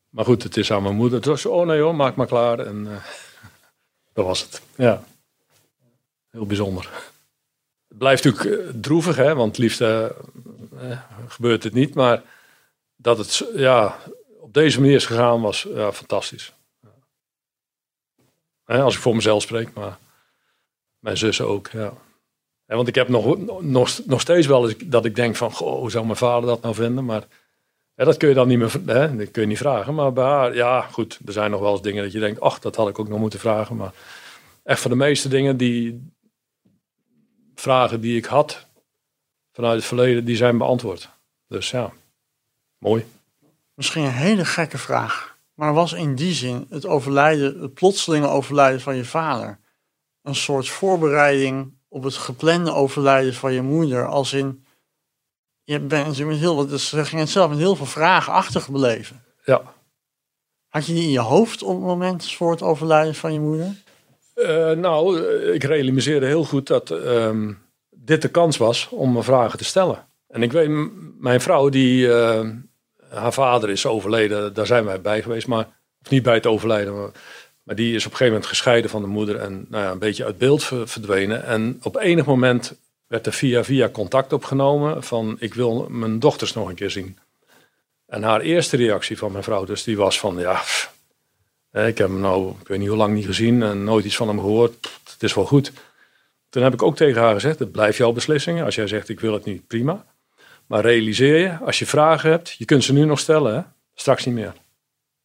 maar 0.09 0.25
goed, 0.25 0.43
het 0.43 0.57
is 0.57 0.71
aan 0.71 0.83
mijn 0.83 0.95
moeder. 0.95 1.17
Het 1.17 1.27
was 1.27 1.45
oh 1.45 1.65
nee 1.65 1.81
hoor, 1.81 1.95
maak 1.95 2.15
maar 2.15 2.27
klaar. 2.27 2.59
En 2.59 2.85
uh, 2.85 2.91
dat 4.13 4.25
was 4.25 4.41
het. 4.41 4.61
Ja, 4.75 5.03
heel 6.29 6.45
bijzonder. 6.45 6.89
Het 7.87 7.97
blijft 7.97 8.23
natuurlijk 8.23 8.81
droevig, 8.81 9.15
hè, 9.15 9.35
want 9.35 9.57
liefst 9.57 9.81
uh, 9.81 10.05
gebeurt 11.27 11.63
het 11.63 11.73
niet. 11.73 11.93
Maar 11.93 12.23
dat 12.95 13.17
het 13.17 13.51
ja, 13.55 13.97
op 14.47 14.53
deze 14.53 14.79
manier 14.79 14.95
is 14.95 15.05
gegaan 15.05 15.41
was 15.41 15.67
ja, 15.73 15.91
fantastisch. 15.91 16.53
Als 18.65 18.95
ik 18.95 19.01
voor 19.01 19.15
mezelf 19.15 19.41
spreek, 19.41 19.73
maar 19.73 19.97
mijn 20.99 21.17
zussen 21.17 21.47
ook, 21.47 21.67
ja. 21.67 21.93
Want 22.65 22.87
ik 22.87 22.95
heb 22.95 23.07
nog, 23.07 23.37
nog, 23.61 24.05
nog 24.05 24.21
steeds 24.21 24.47
wel 24.47 24.71
dat 24.85 25.05
ik 25.05 25.15
denk 25.15 25.35
van, 25.35 25.51
goh, 25.51 25.79
hoe 25.79 25.91
zou 25.91 26.05
mijn 26.05 26.17
vader 26.17 26.49
dat 26.49 26.61
nou 26.61 26.75
vinden? 26.75 27.05
Maar 27.05 27.27
dat 27.95 28.17
kun 28.17 28.29
je 28.29 28.35
dan 28.35 28.47
niet 28.47 28.57
meer, 28.57 29.17
dat 29.17 29.31
kun 29.31 29.41
je 29.41 29.47
niet 29.47 29.57
vragen. 29.57 29.95
Maar 29.95 30.13
bij 30.13 30.23
haar, 30.23 30.55
ja, 30.55 30.81
goed, 30.81 31.19
er 31.25 31.33
zijn 31.33 31.51
nog 31.51 31.59
wel 31.59 31.71
eens 31.71 31.81
dingen 31.81 32.03
dat 32.03 32.11
je 32.11 32.19
denkt, 32.19 32.39
ach, 32.39 32.59
dat 32.59 32.75
had 32.75 32.89
ik 32.89 32.99
ook 32.99 33.07
nog 33.07 33.19
moeten 33.19 33.39
vragen. 33.39 33.75
Maar 33.75 33.93
echt 34.63 34.81
voor 34.81 34.89
de 34.89 34.95
meeste 34.95 35.29
dingen, 35.29 35.57
die 35.57 36.11
vragen 37.55 38.01
die 38.01 38.17
ik 38.17 38.25
had 38.25 38.65
vanuit 39.51 39.75
het 39.75 39.85
verleden, 39.85 40.25
die 40.25 40.35
zijn 40.35 40.57
beantwoord. 40.57 41.09
Dus 41.47 41.71
ja, 41.71 41.93
mooi. 42.77 43.05
Misschien 43.77 44.03
een 44.03 44.11
hele 44.11 44.45
gekke 44.45 44.77
vraag. 44.77 45.37
Maar 45.53 45.73
was 45.73 45.93
in 45.93 46.15
die 46.15 46.33
zin 46.33 46.65
het 46.69 46.85
overlijden, 46.85 47.61
het 47.61 47.73
plotselinge 47.73 48.27
overlijden 48.27 48.81
van 48.81 48.95
je 48.95 49.05
vader, 49.05 49.59
een 50.21 50.35
soort 50.35 50.69
voorbereiding 50.69 51.73
op 51.87 52.03
het 52.03 52.15
geplande 52.15 52.71
overlijden 52.71 53.33
van 53.33 53.53
je 53.53 53.61
moeder. 53.61 54.07
Als 54.07 54.33
in, 54.33 54.65
je 55.63 55.79
bent 55.79 56.25
met 56.25 56.37
heel 56.37 56.55
wat, 56.55 56.69
dus 56.69 56.89
ze 56.89 57.05
ging 57.05 57.21
het 57.21 57.29
zelf 57.29 57.49
met 57.49 57.57
heel 57.57 57.75
veel 57.75 57.85
vragen 57.85 58.33
achtergebleven. 58.33 59.23
Ja. 59.45 59.61
Had 60.67 60.85
je 60.85 60.93
die 60.93 61.03
in 61.03 61.11
je 61.11 61.19
hoofd 61.19 61.63
op 61.63 61.75
het 61.75 61.85
moment 61.85 62.31
voor 62.31 62.51
het 62.51 62.61
overlijden 62.61 63.15
van 63.15 63.33
je 63.33 63.39
moeder? 63.39 63.75
Uh, 64.35 64.71
nou, 64.71 65.21
ik 65.53 65.63
realiseerde 65.63 66.25
heel 66.25 66.43
goed 66.43 66.67
dat 66.67 66.91
uh, 66.91 67.49
dit 67.89 68.21
de 68.21 68.29
kans 68.29 68.57
was 68.57 68.89
om 68.89 69.11
me 69.11 69.23
vragen 69.23 69.57
te 69.57 69.65
stellen. 69.65 70.07
En 70.27 70.43
ik 70.43 70.51
weet, 70.51 70.69
mijn 71.19 71.41
vrouw, 71.41 71.69
die, 71.69 72.07
uh, 72.07 72.49
haar 73.09 73.33
vader 73.33 73.69
is 73.69 73.85
overleden, 73.85 74.53
daar 74.53 74.65
zijn 74.65 74.85
wij 74.85 75.01
bij 75.01 75.21
geweest, 75.21 75.47
maar 75.47 75.67
of 76.01 76.09
niet 76.09 76.23
bij 76.23 76.33
het 76.33 76.45
overlijden. 76.45 77.11
Maar 77.63 77.75
die 77.75 77.95
is 77.95 78.05
op 78.05 78.11
een 78.11 78.17
gegeven 78.17 78.33
moment 78.33 78.45
gescheiden 78.45 78.89
van 78.89 79.01
de 79.01 79.07
moeder 79.07 79.35
en 79.35 79.65
nou 79.69 79.83
ja, 79.83 79.91
een 79.91 79.99
beetje 79.99 80.25
uit 80.25 80.37
beeld 80.37 80.63
verdwenen. 80.63 81.43
En 81.43 81.79
op 81.83 81.95
enig 81.95 82.25
moment 82.25 82.75
werd 83.07 83.25
er 83.25 83.33
via 83.33 83.63
via 83.63 83.89
contact 83.89 84.33
opgenomen 84.33 85.03
van 85.03 85.35
ik 85.39 85.53
wil 85.53 85.87
mijn 85.89 86.19
dochters 86.19 86.53
nog 86.53 86.69
een 86.69 86.75
keer 86.75 86.91
zien. 86.91 87.17
En 88.05 88.23
haar 88.23 88.41
eerste 88.41 88.77
reactie 88.77 89.17
van 89.17 89.31
mijn 89.31 89.43
vrouw 89.43 89.65
dus, 89.65 89.83
die 89.83 89.97
was 89.97 90.19
van 90.19 90.37
ja, 90.37 90.61
ik 91.71 91.97
heb 91.97 92.07
hem 92.07 92.19
nou, 92.19 92.53
ik 92.61 92.67
weet 92.67 92.79
niet 92.79 92.87
hoe 92.87 92.97
lang 92.97 93.13
niet 93.13 93.25
gezien 93.25 93.63
en 93.63 93.83
nooit 93.83 94.05
iets 94.05 94.15
van 94.15 94.27
hem 94.27 94.39
gehoord. 94.39 94.89
Het 95.11 95.23
is 95.23 95.33
wel 95.33 95.45
goed. 95.45 95.71
Toen 96.49 96.63
heb 96.63 96.73
ik 96.73 96.81
ook 96.81 96.95
tegen 96.95 97.21
haar 97.21 97.33
gezegd, 97.33 97.59
het 97.59 97.71
blijft 97.71 97.97
jouw 97.97 98.11
beslissing. 98.11 98.63
Als 98.63 98.75
jij 98.75 98.87
zegt 98.87 99.09
ik 99.09 99.19
wil 99.19 99.33
het 99.33 99.45
niet, 99.45 99.67
prima. 99.67 100.05
Maar 100.67 100.81
realiseer 100.81 101.37
je, 101.37 101.57
als 101.57 101.79
je 101.79 101.85
vragen 101.85 102.29
hebt, 102.29 102.49
je 102.49 102.65
kunt 102.65 102.83
ze 102.83 102.93
nu 102.93 103.05
nog 103.05 103.19
stellen, 103.19 103.55
hè? 103.55 103.61
straks 103.93 104.25
niet 104.25 104.35
meer. 104.35 104.53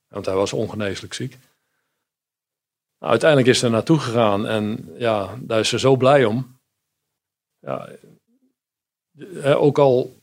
Want 0.08 0.26
hij 0.26 0.34
was 0.34 0.52
ongeneeslijk 0.52 1.14
ziek. 1.14 1.38
Nou, 2.98 3.10
uiteindelijk 3.10 3.50
is 3.50 3.58
ze 3.58 3.64
er 3.64 3.70
naartoe 3.70 3.98
gegaan 3.98 4.46
en 4.46 4.94
ja, 4.98 5.38
daar 5.40 5.60
is 5.60 5.68
ze 5.68 5.78
zo 5.78 5.96
blij 5.96 6.24
om. 6.24 6.60
Ja, 7.58 7.88
ook 9.54 9.78
al 9.78 10.22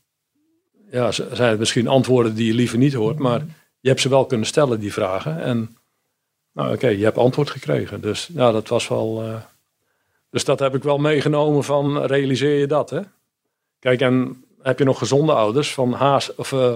ja, 0.92 1.12
zijn 1.12 1.50
het 1.50 1.60
misschien 1.60 1.88
antwoorden 1.88 2.36
die 2.36 2.48
je 2.48 2.54
liever 2.54 2.78
niet 2.78 2.94
hoort, 2.94 3.20
maar 3.20 3.46
je 3.80 3.90
hebt 3.90 4.02
ze 4.02 4.10
wel 4.10 4.26
kunnen 4.26 4.48
stellen, 4.48 4.80
die 4.80 4.94
vragen. 4.94 5.42
En 5.42 5.78
nou, 6.52 6.74
oké, 6.74 6.88
je 6.88 7.04
hebt 7.04 7.18
antwoord 7.18 7.50
gekregen. 7.50 8.02
Dus 8.02 8.30
ja, 8.34 8.52
dat 8.52 8.68
was 8.68 8.88
wel. 8.88 9.26
Uh, 9.26 9.42
dus 10.30 10.46
dat 10.46 10.60
heb 10.60 10.76
ik 10.76 10.84
wel 10.84 10.98
meegenomen 10.98 11.64
van 11.64 12.06
realiseer 12.06 12.60
je 12.60 12.68
dat. 12.68 12.90
Hè? 12.90 13.02
Kijk, 13.80 14.02
en 14.02 14.44
heb 14.62 14.80
je 14.80 14.86
nog 14.86 14.98
gezonde 14.98 15.34
ouders 15.34 15.74
van 15.74 15.94
haas 15.94 16.36
of 16.36 16.52
uh, 16.52 16.76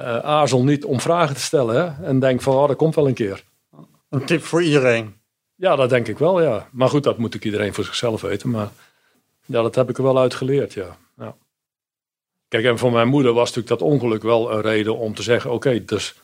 uh, 0.00 0.18
aarzel 0.18 0.64
niet 0.64 0.84
om 0.84 1.00
vragen 1.00 1.34
te 1.34 1.40
stellen 1.40 1.74
hè? 1.74 2.06
en 2.06 2.18
denk 2.18 2.42
van 2.42 2.54
oh, 2.54 2.68
dat 2.68 2.76
komt 2.76 2.94
wel 2.94 3.08
een 3.08 3.14
keer. 3.14 3.44
Een 4.08 4.24
tip 4.24 4.42
voor 4.42 4.62
iedereen. 4.62 5.14
Ja, 5.54 5.76
dat 5.76 5.90
denk 5.90 6.08
ik 6.08 6.18
wel, 6.18 6.42
ja. 6.42 6.68
Maar 6.72 6.88
goed, 6.88 7.02
dat 7.02 7.18
moet 7.18 7.34
ik 7.34 7.44
iedereen 7.44 7.74
voor 7.74 7.84
zichzelf 7.84 8.20
weten. 8.20 8.50
Maar 8.50 8.68
ja, 9.44 9.62
dat 9.62 9.74
heb 9.74 9.88
ik 9.88 9.96
er 9.96 10.02
wel 10.02 10.18
uit 10.18 10.34
geleerd, 10.34 10.72
ja. 10.72 10.96
ja. 11.16 11.36
Kijk, 12.48 12.64
en 12.64 12.78
voor 12.78 12.92
mijn 12.92 13.08
moeder 13.08 13.32
was 13.32 13.48
natuurlijk 13.48 13.80
dat 13.80 13.88
ongeluk 13.88 14.22
wel 14.22 14.52
een 14.52 14.60
reden 14.60 14.96
om 14.96 15.14
te 15.14 15.22
zeggen... 15.22 15.50
oké, 15.50 15.84
dus 15.84 16.14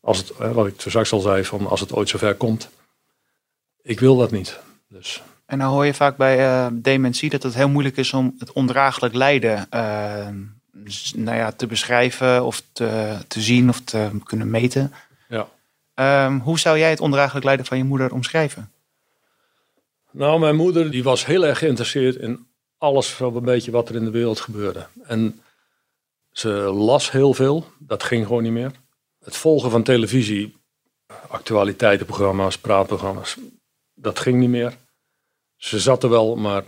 als 0.00 0.18
het, 0.18 0.36
wat 0.36 0.66
ik 0.66 0.80
zo 0.80 0.88
straks 0.88 1.12
al 1.12 1.20
zei, 1.20 1.44
van 1.44 1.66
als 1.66 1.80
het 1.80 1.92
ooit 1.92 2.08
zover 2.08 2.34
komt... 2.34 2.70
ik 3.82 4.00
wil 4.00 4.16
dat 4.16 4.30
niet, 4.30 4.60
dus... 4.88 5.22
En 5.48 5.58
dan 5.58 5.68
hoor 5.68 5.86
je 5.86 5.94
vaak 5.94 6.16
bij 6.16 6.38
uh, 6.38 6.66
dementie 6.72 7.30
dat 7.30 7.42
het 7.42 7.54
heel 7.54 7.68
moeilijk 7.68 7.96
is 7.96 8.12
om 8.12 8.34
het 8.38 8.52
ondraaglijk 8.52 9.14
lijden 9.14 9.66
uh, 9.74 10.28
nou 11.14 11.36
ja, 11.36 11.52
te 11.52 11.66
beschrijven 11.66 12.44
of 12.44 12.62
te, 12.72 13.18
te 13.28 13.40
zien 13.40 13.68
of 13.68 13.80
te 13.80 14.10
kunnen 14.24 14.50
meten. 14.50 14.92
Ja. 15.28 15.48
Um, 16.26 16.40
hoe 16.40 16.58
zou 16.58 16.78
jij 16.78 16.90
het 16.90 17.00
ondraaglijk 17.00 17.44
lijden 17.44 17.66
van 17.66 17.78
je 17.78 17.84
moeder 17.84 18.12
omschrijven? 18.12 18.72
Nou, 20.10 20.40
mijn 20.40 20.56
moeder 20.56 20.90
die 20.90 21.02
was 21.02 21.26
heel 21.26 21.46
erg 21.46 21.58
geïnteresseerd 21.58 22.16
in 22.16 22.46
alles 22.78 23.08
van 23.08 23.36
een 23.36 23.44
beetje 23.44 23.70
wat 23.70 23.88
er 23.88 23.94
in 23.94 24.04
de 24.04 24.10
wereld 24.10 24.40
gebeurde. 24.40 24.86
En 25.02 25.42
ze 26.30 26.48
las 26.72 27.10
heel 27.10 27.34
veel, 27.34 27.66
dat 27.78 28.02
ging 28.02 28.26
gewoon 28.26 28.42
niet 28.42 28.52
meer. 28.52 28.72
Het 29.24 29.36
volgen 29.36 29.70
van 29.70 29.82
televisie, 29.82 30.56
actualiteitenprogramma's, 31.28 32.58
praatprogramma's, 32.58 33.36
dat 33.94 34.18
ging 34.18 34.38
niet 34.38 34.48
meer. 34.48 34.76
Ze 35.58 35.78
zat 35.78 36.02
er 36.02 36.10
wel, 36.10 36.36
maar 36.36 36.64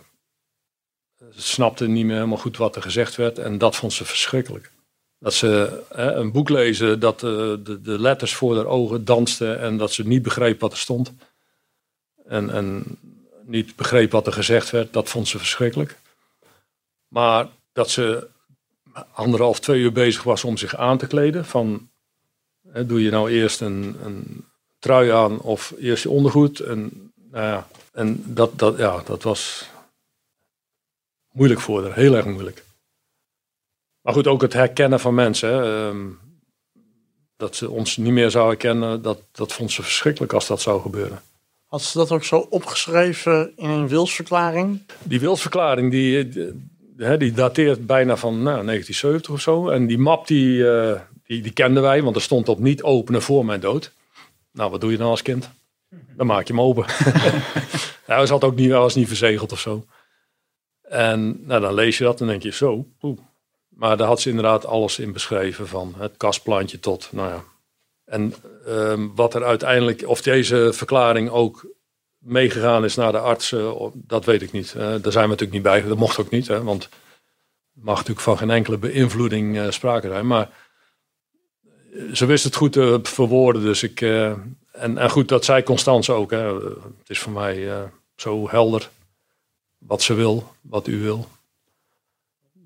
snapte 1.31 1.87
niet 1.87 2.05
meer 2.05 2.15
helemaal 2.15 2.39
goed 2.39 2.57
wat 2.57 2.77
er 2.77 2.83
gezegd 2.83 3.17
werd. 3.17 3.39
En 3.39 3.59
dat 3.59 3.77
vond 3.77 3.93
ze 3.93 4.05
verschrikkelijk. 4.05 4.73
Dat 5.19 5.35
ze 5.35 5.83
hè, 5.95 6.13
een 6.13 6.33
boek 6.33 6.49
lezen, 6.49 7.01
dat 7.01 7.15
eh, 7.15 7.31
de, 7.31 7.81
de 7.83 8.01
letters 8.01 8.35
voor 8.35 8.57
haar 8.57 8.67
ogen 8.67 9.05
dansten 9.05 9.61
en 9.61 9.77
dat 9.77 9.93
ze 9.93 10.07
niet 10.07 10.23
begreep 10.23 10.61
wat 10.61 10.73
er 10.73 10.79
stond. 10.79 11.13
En, 12.27 12.51
en 12.51 12.85
niet 13.45 13.77
begreep 13.77 14.11
wat 14.11 14.27
er 14.27 14.33
gezegd 14.33 14.71
werd, 14.71 14.93
dat 14.93 15.09
vond 15.09 15.29
ze 15.29 15.39
verschrikkelijk. 15.39 15.99
Maar 17.09 17.49
dat 17.73 17.91
ze 17.91 18.29
anderhalf, 19.13 19.61
twee 19.61 19.81
uur 19.81 19.93
bezig 19.93 20.23
was 20.23 20.45
om 20.45 20.57
zich 20.57 20.77
aan 20.77 20.99
te 20.99 21.07
kleden. 21.07 21.45
Van, 21.45 21.91
hè, 22.69 22.87
doe 22.87 23.03
je 23.03 23.11
nou 23.11 23.31
eerst 23.31 23.61
een, 23.61 23.97
een 24.05 24.45
trui 24.79 25.11
aan 25.11 25.41
of 25.41 25.75
eerst 25.79 26.03
je 26.03 26.11
ondergoed? 26.11 26.61
En, 26.61 27.13
nou 27.31 27.45
ja, 27.45 27.69
en 28.01 28.23
dat, 28.27 28.59
dat, 28.59 28.79
ja, 28.79 29.03
dat 29.05 29.23
was 29.23 29.69
moeilijk 31.33 31.61
voor 31.61 31.83
haar, 31.83 31.95
heel 31.95 32.15
erg 32.15 32.27
moeilijk. 32.27 32.65
Maar 34.01 34.13
goed, 34.13 34.27
ook 34.27 34.43
het 34.43 34.53
herkennen 34.53 35.01
van 35.01 35.15
mensen. 35.15 35.49
Hè, 35.49 35.89
ehm, 35.89 36.07
dat 37.37 37.57
ze 37.57 37.71
ons 37.71 37.97
niet 37.97 38.13
meer 38.13 38.31
zou 38.31 38.49
herkennen, 38.49 39.03
dat, 39.03 39.21
dat 39.33 39.53
vond 39.53 39.73
ze 39.73 39.83
verschrikkelijk 39.83 40.33
als 40.33 40.47
dat 40.47 40.61
zou 40.61 40.81
gebeuren. 40.81 41.23
Had 41.67 41.83
ze 41.83 41.99
dat 41.99 42.11
ook 42.13 42.25
zo 42.25 42.47
opgeschreven 42.51 43.53
in 43.57 43.69
een 43.69 43.89
wilsverklaring? 43.89 44.83
Die 45.03 45.21
wilsverklaring 45.21 45.91
die, 45.91 46.29
die, 46.29 46.53
hè, 46.97 47.17
die 47.17 47.33
dateert 47.33 47.87
bijna 47.87 48.17
van 48.17 48.33
nou, 48.43 48.65
1970 48.65 49.31
of 49.33 49.41
zo. 49.41 49.69
En 49.69 49.87
die 49.87 49.99
map 49.99 50.27
die, 50.27 50.71
eh, 50.71 51.01
die, 51.25 51.43
die 51.43 51.53
kenden 51.53 51.83
wij, 51.83 52.03
want 52.03 52.17
er 52.17 52.23
stond 52.23 52.49
op 52.49 52.59
niet 52.59 52.83
openen 52.83 53.23
voor 53.23 53.45
mijn 53.45 53.61
dood. 53.61 53.93
Nou, 54.53 54.71
wat 54.71 54.81
doe 54.81 54.91
je 54.91 54.97
dan 54.97 55.11
als 55.11 55.23
kind? 55.23 55.51
Dan 56.17 56.27
maak 56.27 56.47
je 56.47 56.53
hem 56.53 56.63
open. 56.63 56.85
hij 58.07 58.27
zat 58.27 58.45
ook 58.45 58.55
niet, 58.55 58.71
hij 58.71 58.79
was 58.79 58.95
niet 58.95 59.09
verzegeld 59.09 59.53
of 59.53 59.61
zo. 59.61 59.85
En 60.83 61.47
nou, 61.47 61.61
dan 61.61 61.75
lees 61.75 61.99
je 61.99 62.05
dat 62.05 62.21
en 62.21 62.27
denk 62.27 62.43
je 62.43 62.53
zo. 62.53 62.87
Oeh. 63.03 63.19
Maar 63.69 63.97
daar 63.97 64.07
had 64.07 64.21
ze 64.21 64.29
inderdaad 64.29 64.67
alles 64.67 64.99
in 64.99 65.13
beschreven, 65.13 65.69
van 65.69 65.95
het 65.99 66.17
kastplantje 66.17 66.81
tot, 66.81 67.09
nou 67.13 67.29
ja. 67.29 67.45
En 68.05 68.35
ehm, 68.67 69.09
wat 69.15 69.35
er 69.35 69.45
uiteindelijk, 69.45 70.03
of 70.07 70.23
deze 70.23 70.71
verklaring 70.73 71.31
ook 71.31 71.67
meegegaan 72.19 72.85
is 72.85 72.95
naar 72.95 73.13
de 73.13 73.19
artsen, 73.19 73.93
dat 73.95 74.25
weet 74.25 74.43
ik 74.43 74.53
niet. 74.53 74.75
Eh, 74.75 74.81
daar 74.81 75.13
zijn 75.13 75.25
we 75.25 75.31
natuurlijk 75.31 75.53
niet 75.53 75.63
bij, 75.63 75.83
dat 75.83 75.99
mocht 75.99 76.19
ook 76.19 76.31
niet, 76.31 76.49
hè, 76.49 76.63
want 76.63 76.89
mag 77.73 77.97
natuurlijk 77.97 78.21
van 78.21 78.39
geen 78.39 78.51
enkele 78.51 78.79
beïnvloeding 78.79 79.57
uh, 79.57 79.71
sprake 79.71 80.09
zijn. 80.09 80.27
Maar 80.27 80.51
ze 82.13 82.27
wist 82.27 82.45
het 82.45 82.55
goed 82.55 82.73
te 82.73 83.01
verwoorden, 83.03 83.63
dus 83.63 83.83
ik... 83.83 84.01
En, 84.81 84.99
en 84.99 85.11
goed, 85.11 85.29
dat 85.29 85.45
zei 85.45 85.63
Constance 85.63 86.13
ook. 86.13 86.31
Hè. 86.31 86.55
Het 86.99 87.09
is 87.09 87.19
voor 87.19 87.33
mij 87.33 87.69
zo 88.17 88.49
helder 88.49 88.91
wat 89.79 90.03
ze 90.03 90.15
wil, 90.15 90.53
wat 90.61 90.87
u 90.87 91.03
wil. 91.03 91.29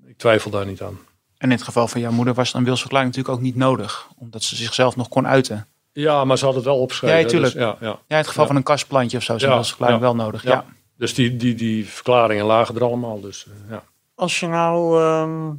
Ik 0.05 0.17
twijfel 0.17 0.51
daar 0.51 0.65
niet 0.65 0.81
aan. 0.81 0.99
En 1.37 1.49
in 1.49 1.55
het 1.55 1.63
geval 1.65 1.87
van 1.87 2.01
jouw 2.01 2.11
moeder 2.11 2.33
was 2.33 2.53
een 2.53 2.63
wilsverklaring 2.63 3.09
natuurlijk 3.11 3.37
ook 3.37 3.43
niet 3.45 3.55
nodig, 3.55 4.07
omdat 4.17 4.43
ze 4.43 4.55
zichzelf 4.55 4.95
nog 4.95 5.09
kon 5.09 5.27
uiten. 5.27 5.67
Ja, 5.91 6.25
maar 6.25 6.37
ze 6.37 6.45
had 6.45 6.55
het 6.55 6.63
wel 6.63 6.79
opgeschreven. 6.79 7.19
Ja, 7.19 7.25
tuurlijk. 7.27 7.53
Dus, 7.53 7.61
ja, 7.61 7.75
ja. 7.79 7.87
Ja, 7.87 7.97
in 8.07 8.15
het 8.15 8.27
geval 8.27 8.41
Ja. 8.43 8.47
van 8.47 8.55
een 8.57 8.63
kastplantje 8.63 9.17
of 9.17 9.23
zo 9.23 9.35
is 9.35 9.41
een 9.41 9.47
Ja, 9.49 9.53
wilsverklaring 9.55 9.99
ja. 9.99 10.05
wel 10.05 10.15
nodig. 10.15 10.43
Ja. 10.43 10.51
Ja. 10.51 10.65
Dus 10.97 11.13
die, 11.13 11.35
die, 11.37 11.55
die 11.55 11.85
verklaringen 11.89 12.45
lagen 12.45 12.75
er 12.75 12.83
allemaal. 12.83 13.19
Dus, 13.21 13.45
eh, 13.45 13.69
ja. 13.69 13.83
Als 14.15 14.39
je 14.39 14.47
nou 14.47 15.01
ehm, 15.01 15.53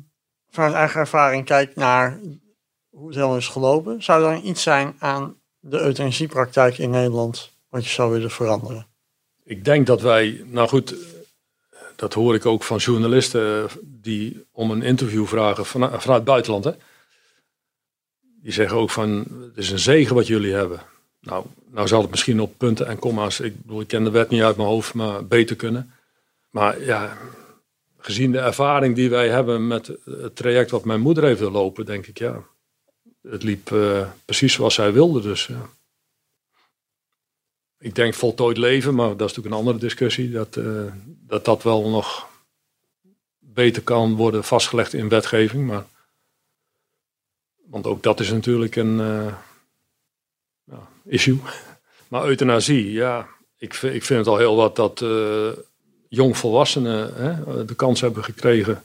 vanuit 0.51 0.75
eigen 0.75 1.01
ervaring 1.01 1.45
kijkt 1.45 1.77
naar 1.77 2.21
hoe 2.91 3.07
het 3.07 3.15
helemaal 3.17 3.37
is 3.37 3.49
gelopen, 3.49 4.03
zou 4.03 4.25
er 4.25 4.33
dan 4.35 4.45
iets 4.45 4.63
zijn 4.63 4.97
aan 4.99 5.35
de 5.69 5.81
euthanasiepraktijk 5.81 6.79
in 6.79 6.91
Nederland 6.91 7.53
wat 7.69 7.85
je 7.85 7.91
zou 7.91 8.13
willen 8.13 8.31
veranderen? 8.31 8.87
Ik 9.45 9.65
denk 9.65 9.87
dat 9.87 10.01
wij, 10.01 10.43
nou 10.45 10.69
goed, 10.69 10.95
dat 11.97 12.15
hoor 12.15 12.35
ik 12.35 12.47
ook 12.47 12.63
van 12.63 12.79
journalisten 12.79 13.69
die 13.83 14.45
om 14.53 14.71
een 14.71 14.83
interview 14.83 15.27
vragen 15.27 15.67
vanuit, 15.67 16.05
het 16.05 16.25
buitenland. 16.25 16.65
Hè? 16.65 16.73
Die 18.43 18.53
zeggen 18.53 18.77
ook 18.77 18.91
van, 18.91 19.27
het 19.41 19.57
is 19.57 19.71
een 19.71 19.79
zegen 19.79 20.15
wat 20.15 20.27
jullie 20.27 20.53
hebben. 20.53 20.81
Nou, 21.21 21.45
nou 21.71 21.87
zal 21.89 22.01
het 22.01 22.11
misschien 22.11 22.41
op 22.41 22.53
punten 22.57 22.87
en 22.87 22.99
komma's, 22.99 23.41
ik, 23.41 23.63
bedoel, 23.63 23.81
ik 23.81 23.89
ken 23.89 24.05
de 24.05 24.11
wet 24.11 24.31
niet 24.31 24.43
uit 24.43 24.57
mijn 24.57 24.69
hoofd, 24.69 24.95
maar 24.95 25.27
beter 25.27 25.57
kunnen. 25.57 25.93
Maar 26.51 26.83
ja, 26.83 27.17
gezien 27.99 28.33
de 28.33 28.39
ervaring 28.39 28.95
die 28.95 29.11
wij 29.11 29.29
hebben 29.29 29.67
met 29.67 29.91
het 30.05 30.37
traject 30.37 30.71
wat 30.71 30.85
mijn 30.85 31.01
moeder 31.01 31.25
heeft 31.25 31.41
lopen, 31.41 31.87
denk 31.87 32.07
ik 32.07 32.19
ja, 32.19 32.43
het 33.31 33.43
liep 33.43 33.73
eh, 33.73 34.09
precies 34.25 34.53
zoals 34.53 34.75
zij 34.75 34.93
wilde. 34.93 35.21
Dus 35.21 35.47
ja. 35.47 35.69
Ik 37.79 37.95
denk 37.95 38.15
voltooid 38.15 38.57
leven, 38.57 38.95
maar 38.95 39.17
dat 39.17 39.31
is 39.31 39.37
natuurlijk 39.37 39.55
een 39.55 39.61
andere 39.61 39.79
discussie. 39.79 40.31
Dat 40.31 40.57
eh, 40.57 40.93
dat, 41.05 41.45
dat 41.45 41.63
wel 41.63 41.91
nog 41.91 42.29
beter 43.39 43.83
kan 43.83 44.15
worden 44.15 44.45
vastgelegd 44.45 44.93
in 44.93 45.09
wetgeving. 45.09 45.67
Maar, 45.67 45.87
want 47.57 47.87
ook 47.87 48.03
dat 48.03 48.21
is 48.21 48.31
natuurlijk 48.31 48.77
een 48.77 49.01
eh, 49.01 49.35
ja, 50.65 50.89
issue. 51.05 51.39
Maar 52.09 52.25
euthanasie, 52.27 52.93
ja, 52.93 53.29
ik, 53.59 53.75
ik 53.75 54.05
vind 54.05 54.19
het 54.19 54.27
al 54.27 54.37
heel 54.37 54.57
wat 54.57 54.77
dat 54.77 55.05
jongvolwassenen 56.09 57.15
hè, 57.15 57.65
de 57.65 57.75
kans 57.75 58.01
hebben 58.01 58.25
gekregen, 58.25 58.85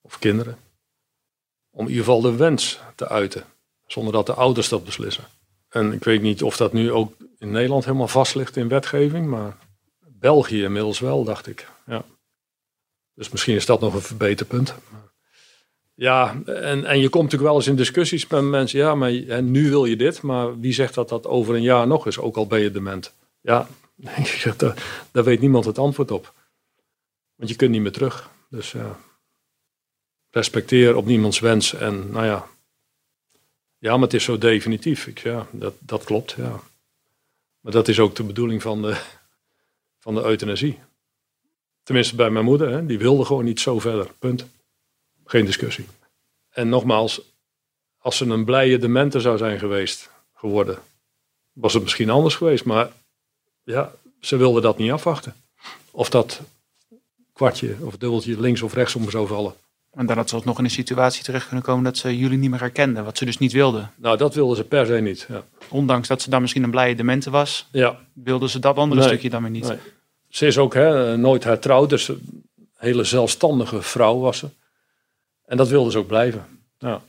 of 0.00 0.18
kinderen, 0.18 0.58
om 1.70 1.84
in 1.84 1.90
ieder 1.90 2.04
geval 2.04 2.20
de 2.20 2.36
wens 2.36 2.80
te 2.94 3.08
uiten. 3.08 3.44
Zonder 3.86 4.12
dat 4.12 4.26
de 4.26 4.34
ouders 4.34 4.68
dat 4.68 4.84
beslissen. 4.84 5.24
En 5.68 5.92
ik 5.92 6.04
weet 6.04 6.22
niet 6.22 6.42
of 6.42 6.56
dat 6.56 6.72
nu 6.72 6.92
ook 6.92 7.12
in 7.38 7.50
Nederland 7.50 7.84
helemaal 7.84 8.08
vast 8.08 8.34
ligt 8.34 8.56
in 8.56 8.68
wetgeving, 8.68 9.26
maar 9.26 9.56
België 9.98 10.62
inmiddels 10.62 10.98
wel, 10.98 11.24
dacht 11.24 11.46
ik. 11.46 11.68
Ja. 11.86 12.04
Dus 13.14 13.30
misschien 13.30 13.54
is 13.54 13.66
dat 13.66 13.80
nog 13.80 13.94
een 13.94 14.00
verbeterpunt. 14.00 14.74
Ja, 15.94 16.42
en, 16.44 16.84
en 16.84 16.98
je 16.98 17.08
komt 17.08 17.24
natuurlijk 17.24 17.50
wel 17.50 17.54
eens 17.54 17.66
in 17.66 17.76
discussies 17.76 18.26
met 18.26 18.42
mensen. 18.42 18.78
Ja, 18.78 18.94
maar 18.94 19.12
en 19.12 19.50
nu 19.50 19.68
wil 19.70 19.84
je 19.84 19.96
dit, 19.96 20.22
maar 20.22 20.60
wie 20.60 20.72
zegt 20.72 20.94
dat 20.94 21.08
dat 21.08 21.26
over 21.26 21.54
een 21.54 21.62
jaar 21.62 21.86
nog 21.86 22.06
is, 22.06 22.18
ook 22.18 22.36
al 22.36 22.46
ben 22.46 22.60
je 22.60 22.70
dement? 22.70 23.14
Ja, 23.40 23.68
daar, 24.56 25.06
daar 25.12 25.24
weet 25.24 25.40
niemand 25.40 25.64
het 25.64 25.78
antwoord 25.78 26.10
op. 26.10 26.34
Want 27.34 27.50
je 27.50 27.56
kunt 27.56 27.70
niet 27.70 27.82
meer 27.82 27.92
terug. 27.92 28.30
Dus 28.50 28.72
ja, 28.72 28.98
respecteer 30.30 30.96
op 30.96 31.06
niemands 31.06 31.38
wens. 31.38 31.74
En 31.74 32.10
nou 32.10 32.26
ja, 32.26 32.46
ja, 33.78 33.92
maar 33.92 34.00
het 34.00 34.14
is 34.14 34.24
zo 34.24 34.38
definitief. 34.38 35.06
Ik, 35.06 35.18
ja, 35.18 35.46
dat, 35.50 35.74
dat 35.78 36.04
klopt, 36.04 36.34
ja. 36.36 36.60
Maar 37.60 37.72
dat 37.72 37.88
is 37.88 38.00
ook 38.00 38.16
de 38.16 38.22
bedoeling 38.22 38.62
van 38.62 38.82
de, 38.82 39.00
van 39.98 40.14
de 40.14 40.22
euthanasie. 40.22 40.78
Tenminste 41.82 42.16
bij 42.16 42.30
mijn 42.30 42.44
moeder, 42.44 42.70
hè, 42.70 42.86
die 42.86 42.98
wilde 42.98 43.24
gewoon 43.24 43.44
niet 43.44 43.60
zo 43.60 43.78
verder. 43.78 44.10
Punt. 44.18 44.46
Geen 45.24 45.44
discussie. 45.44 45.86
En 46.50 46.68
nogmaals, 46.68 47.20
als 47.98 48.16
ze 48.16 48.24
een 48.24 48.44
blije 48.44 48.78
demente 48.78 49.20
zou 49.20 49.38
zijn 49.38 49.58
geweest, 49.58 50.10
geworden, 50.34 50.78
was 51.52 51.72
het 51.74 51.82
misschien 51.82 52.10
anders 52.10 52.34
geweest. 52.34 52.64
Maar 52.64 52.92
ja, 53.62 53.94
ze 54.20 54.36
wilde 54.36 54.60
dat 54.60 54.78
niet 54.78 54.90
afwachten. 54.90 55.34
Of 55.90 56.10
dat 56.10 56.40
kwartje 57.32 57.76
of 57.80 57.96
dubbeltje 57.96 58.40
links 58.40 58.62
of 58.62 58.74
rechtsom 58.74 59.10
zou 59.10 59.26
vallen. 59.26 59.54
En 59.96 60.06
dan 60.06 60.16
had 60.16 60.28
ze 60.28 60.40
nog 60.44 60.58
in 60.58 60.64
een 60.64 60.70
situatie 60.70 61.24
terecht 61.24 61.46
kunnen 61.46 61.64
komen 61.64 61.84
dat 61.84 61.96
ze 61.96 62.18
jullie 62.18 62.38
niet 62.38 62.50
meer 62.50 62.60
herkende, 62.60 63.02
wat 63.02 63.18
ze 63.18 63.24
dus 63.24 63.38
niet 63.38 63.52
wilde. 63.52 63.86
Nou, 63.96 64.16
dat 64.16 64.34
wilde 64.34 64.56
ze 64.56 64.64
per 64.64 64.86
se 64.86 64.92
niet. 64.92 65.26
Ja, 65.28 65.44
Ondanks 65.68 66.08
dat 66.08 66.22
ze 66.22 66.30
dan 66.30 66.40
misschien 66.40 66.62
een 66.62 66.70
blije 66.70 66.94
demente 66.94 67.30
was, 67.30 67.66
ja 67.72 67.98
wilde 68.12 68.48
ze 68.48 68.58
dat 68.58 68.76
andere 68.76 69.00
Nee. 69.00 69.08
stukje 69.08 69.30
dan 69.30 69.42
weer 69.42 69.50
niet. 69.50 69.68
Nee. 69.68 69.78
Ze 70.28 70.46
is 70.46 70.58
ook 70.58 70.74
hè, 70.74 71.16
nooit 71.16 71.44
hertrouwd, 71.44 71.90
dus 71.90 72.08
een 72.08 72.44
hele 72.76 73.04
zelfstandige 73.04 73.82
vrouw 73.82 74.18
was 74.18 74.38
ze. 74.38 74.48
En 75.44 75.56
dat 75.56 75.68
wilde 75.68 75.90
ze 75.90 75.98
ook 75.98 76.06
blijven. 76.06 76.46
Ja. 76.78 77.02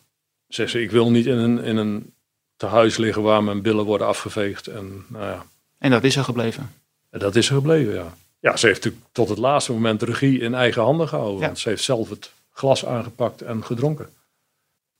Zegt 0.47 0.71
ze, 0.71 0.81
ik 0.81 0.91
wil 0.91 1.11
niet 1.11 1.25
in 1.25 1.37
een, 1.37 1.63
in 1.63 1.77
een 1.77 2.13
tehuis 2.57 2.97
liggen 2.97 3.21
waar 3.21 3.43
mijn 3.43 3.61
billen 3.61 3.85
worden 3.85 4.07
afgeveegd. 4.07 4.67
En 4.67 5.05
nou 5.07 5.25
ja, 5.25 5.45
En 5.77 5.91
dat 5.91 6.03
is 6.03 6.15
er 6.15 6.23
gebleven. 6.23 6.71
en 7.09 7.19
dat 7.19 7.35
is 7.35 7.47
er 7.49 7.55
gebleven, 7.55 7.93
ja. 7.93 8.13
Ja, 8.39 8.57
ze 8.57 8.65
heeft 8.67 8.83
natuurlijk 8.83 9.11
tot 9.11 9.29
het 9.29 9.37
laatste 9.37 9.71
moment 9.71 10.01
regie 10.01 10.39
in 10.39 10.53
eigen 10.53 10.81
handen 10.81 11.07
gehouden. 11.07 11.39
Ja. 11.39 11.45
Want 11.45 11.59
ze 11.59 11.69
heeft 11.69 11.83
zelf 11.83 12.09
het 12.09 12.31
glas 12.57 12.85
aangepakt 12.85 13.41
en 13.41 13.63
gedronken. 13.63 14.09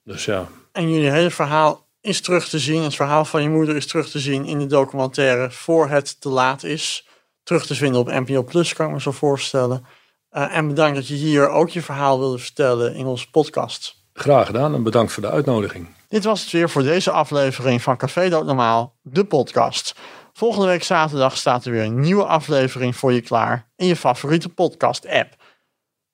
Dus 0.04 0.26
ja, 0.26 0.48
En 0.72 0.90
jullie 0.90 1.12
hele 1.12 1.32
verhaal 1.32 1.86
is 2.02 2.22
terug 2.22 2.50
te 2.50 2.60
zien. 2.60 2.84
Het 2.84 2.96
verhaal 2.96 3.26
van 3.26 3.42
je 3.42 3.50
moeder 3.50 3.76
is 3.76 3.88
terug 3.88 4.10
te 4.10 4.20
zien 4.20 4.46
in 4.46 4.60
de 4.60 4.66
documentaire 4.66 5.52
Voor 5.52 5.90
het 5.90 6.22
te 6.22 6.30
laat 6.30 6.64
is. 6.64 7.08
Terug 7.44 7.66
te 7.66 7.76
vinden 7.76 8.00
op 8.00 8.08
NPO 8.08 8.44
Plus, 8.44 8.74
kan 8.74 8.88
ik 8.88 8.94
me 8.94 9.02
zo 9.02 9.12
voorstellen. 9.12 9.86
Eh, 10.30 10.56
en 10.56 10.68
bedankt 10.68 10.96
dat 10.96 11.08
je 11.08 11.14
hier 11.14 11.50
ook 11.50 11.70
je 11.70 11.82
verhaal 11.82 12.20
wilde 12.20 12.38
vertellen 12.38 12.96
in 12.96 13.06
onze 13.06 13.30
podcast. 13.30 13.96
graag 14.14 14.46
gedaan 14.46 14.74
en 14.74 14.84
bedankt 14.84 15.12
voor 15.12 15.24
de 15.24 15.30
uitnodiging. 15.30 15.88
Dit 16.10 16.24
was 16.24 16.42
het 16.42 16.52
weer 16.52 16.70
voor 16.70 16.84
deze 16.84 17.12
aflevering 17.12 17.82
van 17.82 17.98
Café 17.98 18.30
Dood 18.30 18.46
Normaal, 18.46 18.96
de 19.02 19.26
podcast. 19.26 19.96
Volgende 20.34 20.68
week 20.68 20.84
zaterdag 20.84 21.38
staat 21.38 21.66
er 21.66 21.72
weer 21.72 21.84
een 21.84 22.00
nieuwe 22.00 22.26
aflevering 22.26 22.96
voor 22.96 23.14
je 23.14 23.22
klaar 23.22 23.68
in 23.76 23.88
je 23.88 23.96
favoriete 23.96 24.50
podcast-app. 24.50 25.36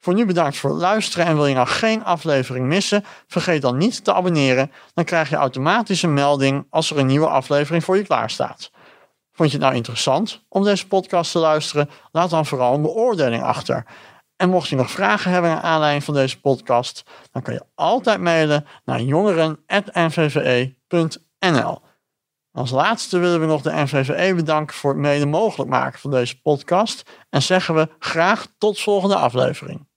Voor 0.04 0.14
nu 0.14 0.26
bedankt 0.26 0.58
voor 0.58 0.70
het 0.70 0.80
luisteren 0.80 1.26
en 1.26 1.36
wil 1.36 1.46
je 1.46 1.56
nou 1.56 1.68
geen 1.68 2.04
aflevering 2.04 2.66
missen, 2.66 3.06
vergeet 3.28 3.62
dan 3.62 3.78
niet 3.78 4.04
te 4.04 4.14
abonneren. 4.14 4.72
Dan 4.94 5.04
krijg 5.04 5.30
je 5.30 5.36
automatisch 5.36 6.02
een 6.02 6.14
melding 6.14 6.68
als 6.70 6.92
er 6.92 6.98
een 6.98 7.06
nieuwe 7.06 7.28
aflevering 7.28 7.84
voor 7.84 7.98
je 7.98 8.04
klaarstaat. 8.04 8.72
Vond 9.32 9.52
je 9.52 9.56
het 9.56 9.66
nou 9.66 9.76
interessant 9.76 10.44
om 10.50 10.64
deze 10.64 10.88
podcast 10.88 11.32
te 11.32 11.40
luisteren? 11.40 11.90
Laat 12.12 12.30
dan 12.30 12.46
vooral 12.46 12.74
een 12.74 12.82
beoordeling 12.82 13.44
achter. 13.44 13.86
En 14.36 14.50
mocht 14.50 14.70
je 14.70 14.76
nog 14.76 14.92
vragen 14.92 15.32
hebben 15.32 15.52
naar 15.52 15.62
aanleiding 15.62 16.04
van 16.04 16.14
deze 16.14 16.40
podcast, 16.40 17.04
dan 17.32 17.42
kun 17.42 17.54
je 17.54 17.66
altijd 17.76 18.22
mailen 18.22 18.66
naar 18.86 19.02
jongeren.nvve.nl. 19.02 21.82
Als 22.52 22.72
laatste 22.72 23.18
willen 23.18 23.40
we 23.40 23.46
nog 23.46 23.62
de 23.62 23.74
NVVE 23.74 24.34
bedanken 24.36 24.76
voor 24.76 24.92
het 24.92 25.00
mede 25.00 25.26
mogelijk 25.26 25.70
maken 25.70 26.00
van 26.00 26.12
deze 26.12 26.42
podcast 26.42 27.04
en 27.30 27.42
zeggen 27.42 27.76
we 27.76 27.90
graag 28.00 28.48
tot 28.58 28.80
volgende 28.80 29.16
aflevering. 29.16 29.92